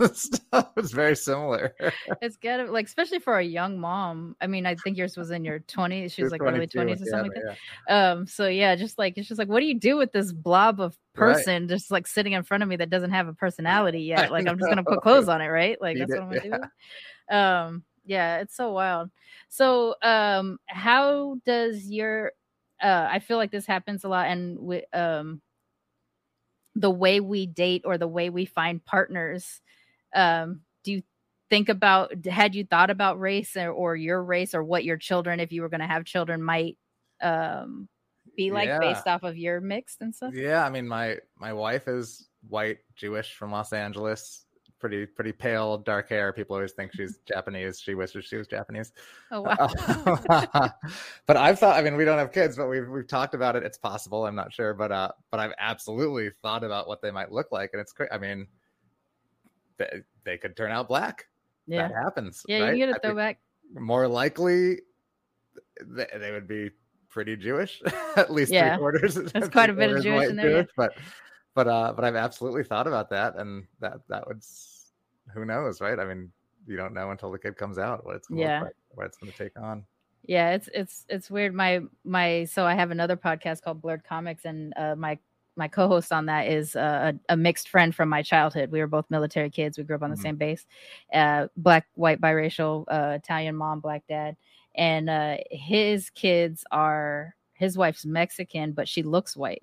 [0.15, 0.73] stuff.
[0.77, 1.75] It's very similar.
[2.21, 4.37] It's gotta like especially for a young mom.
[4.41, 6.13] I mean, I think yours was in your twenties.
[6.13, 8.13] She was like early twenties or something had like that.
[8.13, 10.81] Um, so yeah, just like it's just like, what do you do with this blob
[10.81, 11.37] of Right.
[11.37, 14.31] person just like sitting in front of me that doesn't have a personality yet?
[14.31, 15.81] Like I'm just gonna put clothes on it, right?
[15.81, 16.41] Like that's it, what I'm gonna
[17.31, 17.37] do.
[17.37, 19.11] Um, yeah, it's so wild.
[19.49, 22.33] So um, how does your
[22.83, 25.43] uh I feel like this happens a lot and with um
[26.75, 29.61] the way we date or the way we find partners
[30.15, 31.03] um do you
[31.51, 35.41] think about had you thought about race or, or your race or what your children
[35.41, 36.77] if you were going to have children might
[37.23, 37.89] um
[38.37, 38.79] be like Yeah.
[38.79, 42.79] based off of your mixed and stuff Yeah, I mean, my my wife is white,
[42.95, 44.45] Jewish from Los Angeles.
[44.79, 46.33] Pretty pretty pale, dark hair.
[46.33, 47.81] People always think she's Japanese.
[47.81, 48.93] She wishes she was Japanese.
[49.33, 49.69] oh wow
[51.27, 51.77] but I've thought.
[51.77, 53.65] I mean, we don't have kids, but we've we've talked about it.
[53.65, 54.25] It's possible.
[54.27, 57.71] I'm not sure, but uh, but I've absolutely thought about what they might look like,
[57.73, 58.11] and it's great.
[58.13, 58.47] I mean,
[59.79, 61.27] they, they could turn out black.
[61.67, 62.45] yeah That happens.
[62.49, 62.77] yeah right?
[62.77, 63.39] you get a throwback
[63.75, 64.81] More likely,
[65.85, 66.71] they, they would be
[67.09, 67.83] pretty Jewish.
[68.17, 68.71] At least Yeah.
[68.75, 69.15] three quarters.
[69.15, 70.63] There's quite a bit of Jewish in there, yeah.
[70.77, 70.93] but
[71.55, 74.43] but uh, but I've absolutely thought about that, and that that would.
[75.35, 75.99] Who knows, right?
[75.99, 76.31] I mean,
[76.67, 78.63] you don't know until the kid comes out what it's gonna Yeah.
[78.63, 79.85] like, what it's going to take on.
[80.25, 84.45] yeah it's it's it's weird my my so i have another podcast called blurred comics
[84.45, 85.17] and uh my
[85.59, 89.05] my co-host on that is a, a mixed friend from my childhood we were both
[89.11, 90.23] military kids we grew up on the Mhm.
[90.23, 90.67] same base
[91.13, 94.37] uh black white biracial uh italian mom black dad
[94.77, 99.63] and uh his kids are his wife's mexican but she looks white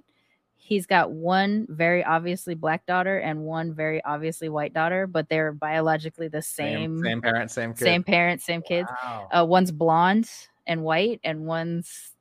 [0.58, 5.52] he's got one very obviously black daughter and one very obviously white daughter but they're
[5.54, 7.84] biologically the same same, same parent, same kid.
[7.84, 9.28] same parents same kids Wow.
[9.32, 10.30] uh, one's blonde
[10.68, 12.15] and white and one's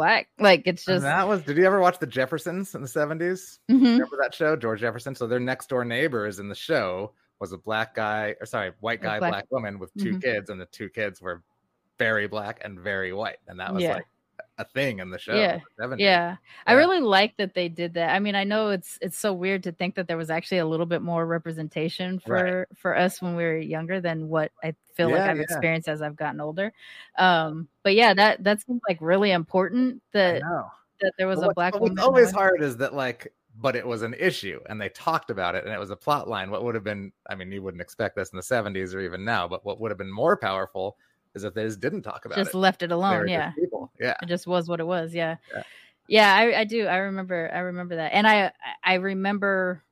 [0.00, 0.28] black.
[0.38, 1.42] Like it's And just that was.
[1.42, 3.60] Did you ever watch the Jeffersons in the seventies?
[3.70, 3.82] Mhm.
[3.82, 5.14] Remember that show, George Jefferson?
[5.14, 9.02] So their next door neighbors in the show was a black guy, or sorry, white
[9.02, 10.22] guy, black- black, woman with 2 Mhm.
[10.22, 11.42] kids, and the two kids were
[11.98, 13.94] very black and very white, and that was Yeah.
[13.96, 14.06] like
[14.60, 15.34] a thing in the show.
[15.34, 15.60] Yeah.
[15.78, 15.98] the 70s.
[15.98, 16.36] yeah.
[16.66, 18.14] I really like that they did that.
[18.14, 20.66] I mean, I know it's it's so weird to think that there was actually a
[20.66, 22.66] little bit more representation for Right.
[22.76, 25.42] for us when we were younger than what I feel like I've yeah.
[25.42, 26.72] experienced as I've gotten older.
[27.18, 30.42] Um, but yeah, that that seems like really important that
[31.00, 31.96] that there was a black but woman.
[31.96, 35.54] What's always hard is that like, but it was an issue, and they talked about
[35.54, 36.50] it, and it was a plot line.
[36.50, 37.12] What would have been?
[37.28, 39.90] I mean, you wouldn't expect this in the '70s or even now, but what would
[39.90, 40.96] have been more powerful
[41.34, 42.52] is if they just didn't talk about just it.
[42.52, 43.28] Just left it alone.
[43.28, 43.52] Yeah.
[43.52, 43.92] people.
[44.00, 44.14] Yeah.
[44.22, 45.62] it just was what it was yeah Yeah.
[46.08, 48.50] yeah, I, I do i remember i remember that and i
[48.82, 49.84] i remember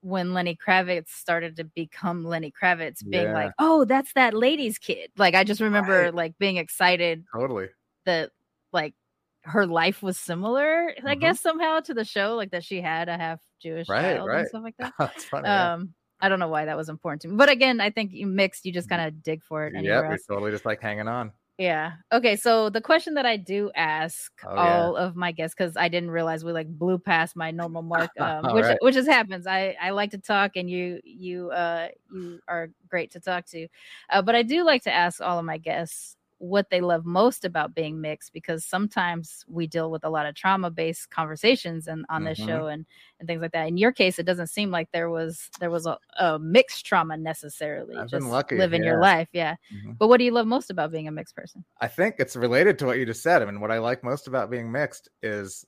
[0.00, 3.32] when lenny kravitz started to become lenny kravitz being Yeah.
[3.34, 6.14] like oh that's that lady's kid like i just remember Right.
[6.14, 7.68] like being excited Totally.
[8.06, 8.30] that
[8.72, 8.94] like
[9.42, 11.20] her life was similar i Mhm.
[11.20, 14.48] guess somehow to the show like that she had a half jewish Right, child and
[14.48, 15.48] stuff like that That's funny.
[15.48, 18.26] um i don't know why that was important to me but again i think you
[18.26, 21.32] mixed you just kind of dig for it yeah, we totally just like hanging on.
[21.58, 21.94] Yeah.
[22.12, 22.36] Okay.
[22.36, 24.60] So the question that I do ask Oh, yeah.
[24.60, 28.10] all of my guests, because I didn't realize we like blew past my normal mark,
[28.20, 28.78] um, which right.
[28.80, 29.44] which just happens.
[29.46, 33.66] I I like to talk, and you you uh you are great to talk to,
[34.10, 37.44] uh, but I do like to ask all of my guests what they love most
[37.44, 42.06] about being mixed because sometimes we deal with a lot of trauma based conversations and
[42.08, 42.46] on this Mhm.
[42.46, 42.86] show and
[43.18, 45.86] and things like that in your case it doesn't seem like there was there was
[45.86, 49.98] a, a mixed trauma necessarily I've been just lucky, living your life yeah Mhm.
[49.98, 52.78] but what do you love most about being a mixed person I think it's related
[52.80, 53.40] to what you just said.
[53.40, 55.64] I mean, what I like most about being mixed is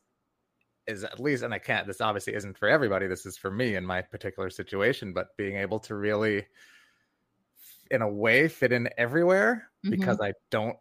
[0.86, 1.86] is at least, and I can't.
[1.86, 3.06] This obviously isn't for everybody.
[3.06, 5.12] This is for me in my particular situation.
[5.12, 6.46] But being able to really,
[7.90, 9.90] in a way, fit in everywhere Mhm.
[9.90, 10.76] because I don't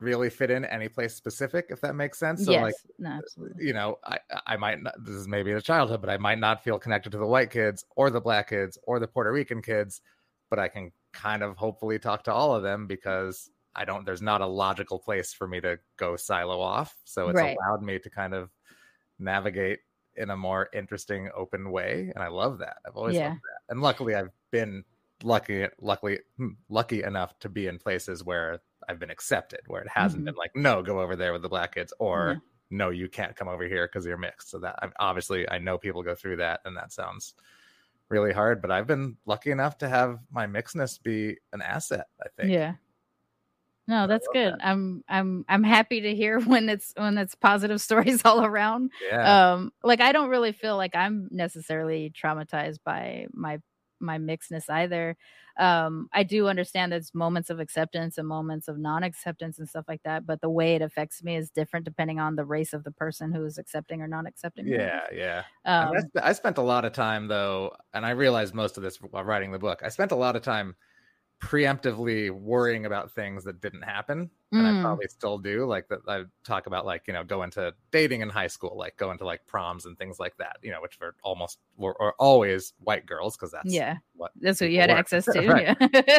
[0.00, 1.66] really fit in any place specific.
[1.70, 2.44] If that makes sense.
[2.44, 3.20] So yes like no
[3.58, 4.94] you know, I I might not.
[5.04, 7.84] This is maybe a childhood, but I might not feel connected to the white kids
[7.96, 10.02] or the black kids or the Puerto Rican kids,
[10.50, 14.04] but I can kind of hopefully talk to all of them because I don't.
[14.06, 17.60] There's not a logical place for me to go silo off, so it's Right.
[17.68, 18.50] allowed me to kind of
[19.18, 19.80] navigate
[20.16, 22.78] in a more interesting, open way, and I love that.
[22.86, 23.34] I've always Yeah.
[23.34, 24.84] loved that, and luckily I've been
[25.24, 29.88] lucky, luckily hmm, lucky enough to be in places where I've been accepted, where it
[29.88, 30.24] hasn't Mhm.
[30.24, 32.40] been like, no, go over there with the black kids, or Yeah.
[32.70, 34.50] no, you can't come over here because you're mixed.
[34.50, 37.34] So that I'm obviously I know people go through that, and that sounds
[38.10, 38.62] really hard.
[38.62, 42.06] But I've been lucky enough to have my mixedness be an asset.
[42.24, 42.50] I think.
[42.50, 42.74] yeah
[43.88, 48.22] no that's good i'm i'm i'm happy to hear when it's when it's positive stories
[48.24, 49.38] all around Yeah.
[49.54, 53.60] um like i don't really feel like i'm necessarily traumatized by my
[54.00, 55.16] my mixedness either
[55.58, 60.02] um i do understand there's moments of acceptance and moments of non-acceptance and stuff like
[60.04, 62.92] that but the way it affects me is different depending on the race of the
[62.92, 64.90] person who is accepting or not accepting me.
[64.90, 65.06] yeah.
[65.12, 65.44] Yeah.
[65.64, 68.76] um And I, sp- I spent a lot of time though, and I realized most
[68.76, 69.80] of this while writing the book.
[69.82, 70.76] I spent a lot of time
[71.40, 74.82] preemptively worrying about things that didn't happen, and I Mm.
[74.82, 75.64] probably still do.
[75.66, 78.96] Like that, I talk about like you know going to dating in high school, like
[78.96, 80.56] going to like proms and things like that.
[80.62, 84.60] You know, which were almost were, are always white girls because that's yeah what that's
[84.60, 84.98] what you had were.
[84.98, 85.66] access to Right.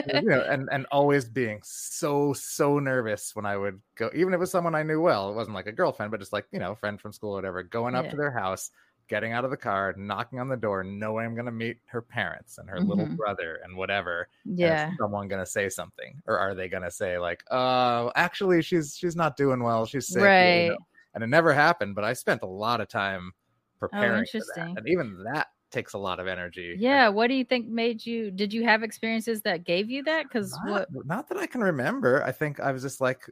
[0.05, 4.33] yeah you know, and and always being so so nervous when I would go, even
[4.33, 5.29] if it was someone I knew well.
[5.29, 7.63] It wasn't like a girlfriend, but just like you know, friend from school, or whatever.
[7.63, 8.11] Going up Yeah.
[8.11, 8.71] to their house,
[9.07, 12.57] getting out of the car, knocking on the door, knowing I'm gonna meet her parents
[12.57, 13.17] and her little Mhm.
[13.17, 14.29] brother and whatever.
[14.61, 18.61] and is yeah someone gonna say something, or are they gonna say like, "Uh, actually,
[18.61, 19.85] she's she's not doing well.
[19.85, 20.73] She's sick." you know?
[20.73, 20.77] right
[21.15, 23.31] And it never happened, but I spent a lot of time
[23.79, 24.77] preparing for that, Oh, interesting.
[24.77, 26.73] and even that takes a lot of energy.
[26.73, 30.03] and yeah what do you think made you did you have experiences that gave you
[30.03, 32.23] that because what not that I can remember.
[32.23, 33.29] I think I was just like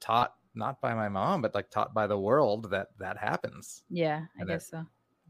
[0.00, 3.82] taught not by my mom, but like taught by the world that that happens.
[3.90, 4.84] yeah i And it- guess so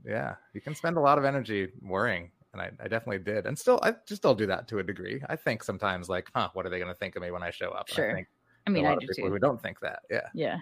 [0.05, 3.57] Yeah, you can spend a lot of energy worrying, and I, I definitely did, and
[3.59, 5.23] still I just still do that to a degree.
[5.29, 7.51] I think sometimes like, huh, what are they going to think of me when I
[7.51, 7.87] show up?
[7.91, 8.11] And Sure.
[8.11, 8.29] I think
[8.67, 10.01] i mean i do people too who don't think that.
[10.11, 10.29] Yeah.
[10.35, 10.59] Yeah.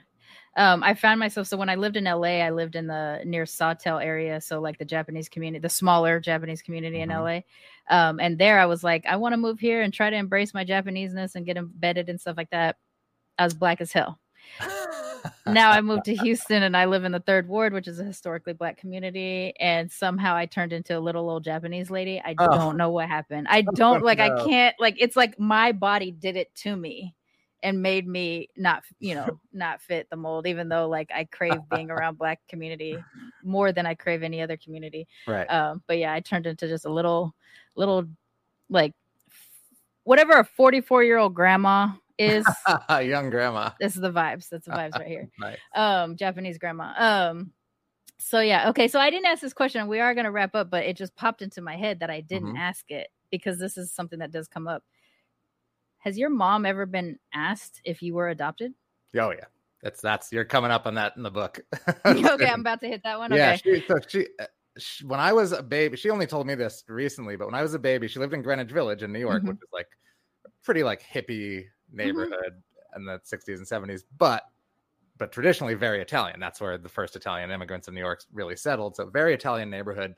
[0.57, 3.47] Um, I found myself so when I lived in LA, I lived in the near
[3.47, 7.03] Sawtell area, so like the Japanese community, the smaller Japanese community Mhm.
[7.05, 7.45] in LA.
[7.89, 10.53] Um, and there I was like, I want to move here and try to embrace
[10.55, 12.77] my Japaneseness and get embedded and stuff like that.
[13.39, 14.20] I was black as hell.
[15.47, 18.05] Now I moved to Houston and I live in the third ward, which is a
[18.05, 19.53] historically black community.
[19.59, 22.21] And somehow I turned into a little old Japanese lady.
[22.25, 22.47] I Oh.
[22.57, 23.49] don't know what happened.
[23.51, 24.25] I don't like, no.
[24.37, 27.15] I can't, like, it's like my body did it to me
[27.63, 31.59] and made me not, you know, not fit the mold, even though like I crave
[31.75, 32.97] being around black community
[33.43, 35.09] more than I crave any other community.
[35.27, 35.47] right.
[35.51, 37.35] Um, but yeah, I turned into just a little,
[37.75, 38.05] little,
[38.69, 38.95] like,
[40.05, 41.89] whatever a 44 year old grandma
[42.21, 42.47] is.
[42.91, 43.71] Young grandma.
[43.81, 44.49] this is the vibes.
[44.49, 45.59] That's the vibes right here Nice.
[45.75, 47.53] um japanese grandma um
[48.19, 50.69] so yeah okay so i didn't ask this question we are going to wrap up
[50.71, 52.59] but it just popped into my head that i didn't Mhm.
[52.59, 54.83] ask it because this is something that does come up
[55.99, 58.73] has your mom ever been asked if you were adopted
[59.19, 59.47] Oh yeah.
[59.83, 61.61] That's that's you're coming up on that in the book.
[62.07, 64.45] okay i'm about to hit that one Yeah, okay she, so she, uh,
[64.79, 67.63] she, when I was a baby, she only told me this recently, but when I
[67.63, 69.49] was a baby, she lived in Greenwich Village in New York, Mhm.
[69.49, 69.89] which is like
[70.63, 72.63] pretty like hippie neighborhood
[72.97, 74.45] in the 60s and 70s, but
[75.17, 76.41] but traditionally very Italian.
[76.41, 78.97] That's where the first Italian immigrants in New York really settled.
[78.97, 80.15] So very Italian neighborhood,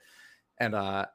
[0.59, 1.07] and uh,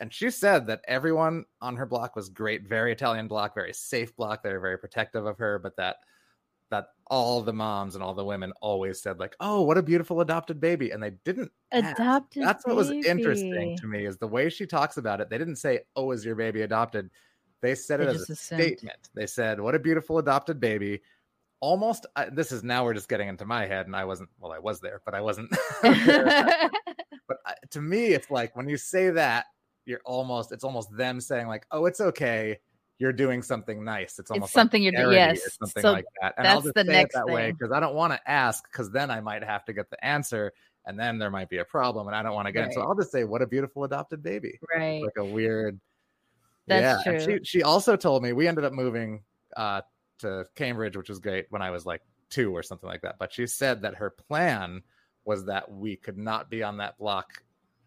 [0.00, 4.14] and she said that everyone on her block was great, very Italian block, very safe
[4.16, 4.42] block.
[4.42, 5.98] They were very protective of her, but that
[6.70, 10.20] that all the moms and all the women always said like, "Oh, what a beautiful
[10.20, 12.02] adopted baby," and they didn't ask.
[12.02, 15.28] adopted That's what was interesting to me is the way she talks about it.
[15.30, 17.10] They didn't say, "Oh, is your baby adopted?"
[17.62, 18.62] They said They it as a assumed.
[18.62, 19.10] statement.
[19.14, 21.00] They said, "What a beautiful adopted baby."
[21.60, 24.30] Almost, I, this is now we're just getting into my head, and I wasn't.
[24.38, 25.50] Well, I was there, but I wasn't.
[25.82, 29.46] but I, to me, it's like when you say that,
[29.84, 30.52] you're almost.
[30.52, 32.58] It's almost them saying like, "Oh, it's okay.
[33.00, 34.18] you're doing something nice.
[34.18, 35.16] It's almost it's something like you're doing.
[35.16, 36.34] Yes, something so like that.
[36.36, 38.30] And I'll that's just the say next it that way because I don't want to
[38.30, 40.52] ask because then I might have to get the answer
[40.84, 42.74] and then there might be a problem and I don't want to get it.
[42.74, 44.58] So I'll just say, what a beautiful adopted baby.
[44.74, 45.02] right.
[45.02, 45.80] Like a weird.
[46.70, 47.12] That's yeah.
[47.18, 47.38] true.
[47.38, 49.22] she she also told me we ended up moving
[49.56, 49.82] uh
[50.20, 53.16] to Cambridge, which was great when I was like two or something like that.
[53.18, 54.82] But she said that her plan
[55.24, 57.42] was that we could not be on that block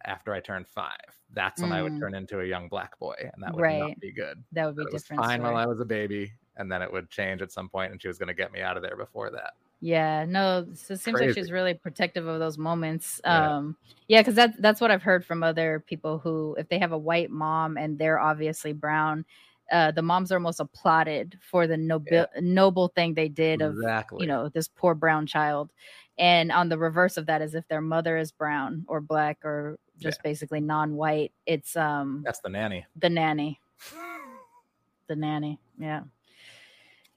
[0.06, 0.98] after I turned five.
[1.32, 2.00] That's when I would Mm.
[2.00, 3.80] turn into a young black boy, and that would Right.
[3.80, 4.44] not be good.
[4.52, 5.24] That would be was different.
[5.24, 5.54] fine story.
[5.54, 8.08] while I was a baby, and then it would change at some point, and she
[8.10, 9.54] was going to get me out of there before that.
[9.84, 13.20] Yeah, no, so it seems like she's really protective of those moments.
[13.26, 13.58] Yeah.
[13.58, 13.76] Um,
[14.08, 16.98] yeah, because that's that's what I've heard from other people who, if they have a
[16.98, 19.26] white mom and they're obviously brown,
[19.74, 24.22] uh, the moms are almost applauded for the noble noble thing they did of exactly.
[24.22, 25.70] you know this poor brown child.
[26.18, 29.78] And on the reverse of that is if their mother is brown or black or
[30.00, 32.86] just basically non-white, it's um that's the nanny.
[32.96, 33.60] the nanny
[35.08, 36.04] the nanny yeah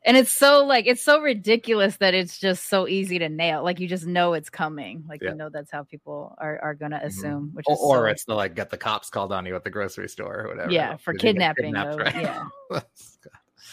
[0.06, 3.78] and it's so like it's so ridiculous that it's just so easy to nail like
[3.80, 5.30] you just know it's coming like Yeah.
[5.30, 7.06] you know that's how people are, are gonna Mhm.
[7.06, 9.54] assume which Or, is or so- it's the like get the cops called on you
[9.56, 10.70] at the grocery store or whatever.
[10.72, 12.14] yeah for because you get kidnapping though, right?
[12.16, 12.46] yeah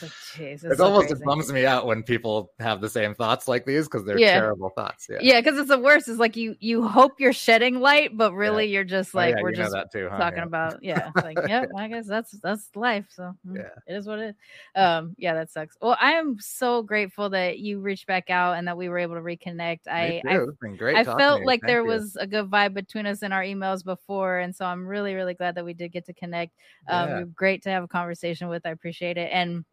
[0.02, 1.22] like, jeez, it's it's so almost crazy.
[1.22, 4.32] it bums me out when people have the same thoughts like these because they're Yeah.
[4.34, 5.08] terrible thoughts.
[5.10, 5.20] Yeah.
[5.22, 8.66] yeah because it's the worst it's like you you hope you're shedding light but really
[8.68, 10.18] you're just Oh, like yeah, we're just too, huh?
[10.18, 10.44] talking Yeah.
[10.44, 13.70] about yeah like yep i guess that's that's life so mm, Yeah.
[13.88, 14.36] it is what it is
[14.82, 18.68] um yeah that sucks well i am so grateful that you reached back out and
[18.68, 20.44] that we were able to reconnect i Me i too.
[20.50, 20.98] It's been great.
[20.98, 21.88] I felt like Thank there you.
[21.90, 25.34] was a good vibe between us in our emails before, and so I'm really, really
[25.34, 26.54] glad that we did get to connect.
[26.88, 27.24] Um, Yeah.
[27.36, 28.66] great to have a conversation with.
[28.66, 29.30] I appreciate it.
[29.34, 29.66] And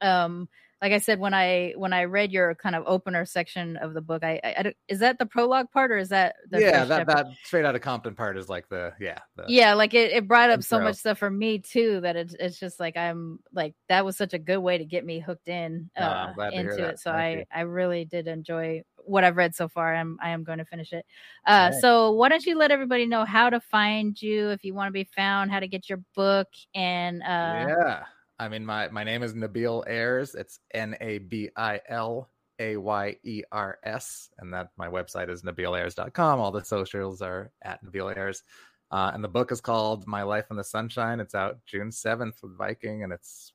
[0.00, 0.48] um,
[0.82, 4.02] like I said, when I when I read your kind of opener section of the
[4.02, 7.06] book, I, I, I is that the prologue part or is that the yeah, that
[7.06, 10.28] that straight out of Compton part is like the yeah the, yeah like it, it
[10.28, 13.74] brought up so much stuff for me too that it's it's just like i'm like
[13.88, 16.56] that was such a good way to get me hooked in uh, I'm glad to
[16.56, 17.44] hear into it so Thank you.
[17.52, 20.64] i i really did enjoy what i've read so far i'm i am going to
[20.64, 21.06] finish it
[21.46, 21.80] uh Alright.
[21.80, 24.92] so why don't you let everybody know how to find you if you want to
[24.92, 28.02] be found how to get your book and uh yeah.
[28.38, 30.34] I mean, my my name is Nabil Ayers.
[30.34, 35.30] It's N A B I L A Y E R S, and that my website
[35.30, 36.40] is nabilayers.com.
[36.40, 38.42] All the socials are at Nabil Ayers.
[38.90, 41.18] Uh, and the book is called My Life in the Sunshine.
[41.18, 43.52] It's out June 7th with Viking, and it's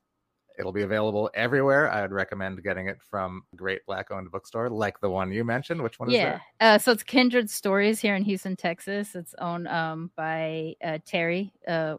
[0.58, 1.90] it'll be available everywhere.
[1.90, 5.44] I would recommend getting it from a great black owned bookstore like the one you
[5.44, 5.80] mentioned.
[5.82, 9.66] Which one is yeah uh so it's kindred stories here in houston texas it's owned
[9.68, 11.96] um by uh terry uh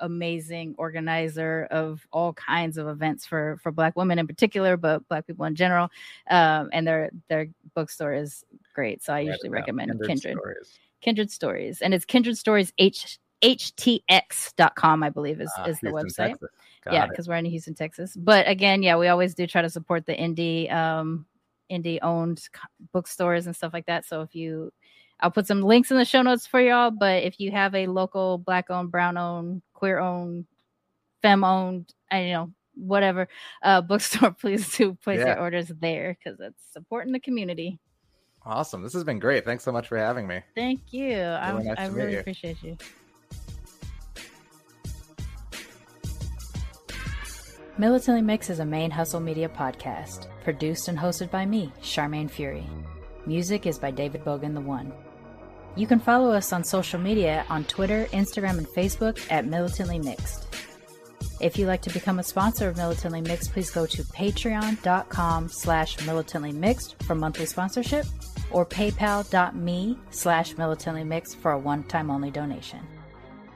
[0.00, 5.26] amazing organizer of all kinds of events for for black women in particular but black
[5.26, 5.88] people in general.
[6.30, 8.44] Um and their their bookstore is
[8.74, 10.78] great so i usually recommend kindred Stories.
[11.00, 16.26] kindred stories and it's kindred stories h htx.com i believe is, Ah, is the Houston,
[16.32, 16.36] website.
[16.90, 18.16] Yeah because we're in houston texas.
[18.16, 21.26] But again yeah we always do try to support the indie um
[21.70, 22.48] indie owned
[22.92, 24.04] bookstores and stuff like that.
[24.04, 24.72] So if you
[25.20, 27.86] i'll put some links in the show notes for y'all but if you have a
[27.86, 30.46] local black owned brown owned queer owned
[31.22, 33.26] femme owned i don't know whatever
[33.62, 35.28] uh bookstore please do place Yeah.
[35.34, 37.78] your orders there because it's supporting the community
[38.48, 38.80] Awesome.
[38.80, 39.44] This has been great.
[39.44, 40.40] Thanks so much for having me.
[40.54, 42.20] thank you I'm, nice i really you.
[42.20, 42.76] appreciate you
[47.78, 52.66] Militantly Mix is a ManeHustle Media podcast, produced and hosted by me, Sharmane Fury.
[53.26, 54.92] Music is by David Bogan the One.
[55.76, 60.46] You can follow us on social media on Twitter, Instagram, and Facebook at Militantly Mixed.
[61.38, 66.00] If you'd like to become a sponsor of Militantly Mixed, please go to patreon.com slash
[66.06, 68.06] militantly mixed for monthly sponsorship
[68.50, 72.80] or paypal.me slash militantly mixed for a one-time only donation.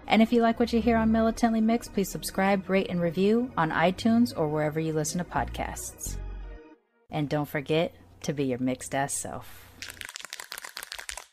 [0.07, 3.51] And if you like what you hear on Militantly Mixed, please subscribe, rate, and review
[3.57, 6.19] on iTunes or wherever you listen to podcasts.
[7.11, 9.70] And don't forget to be your mixed ass self.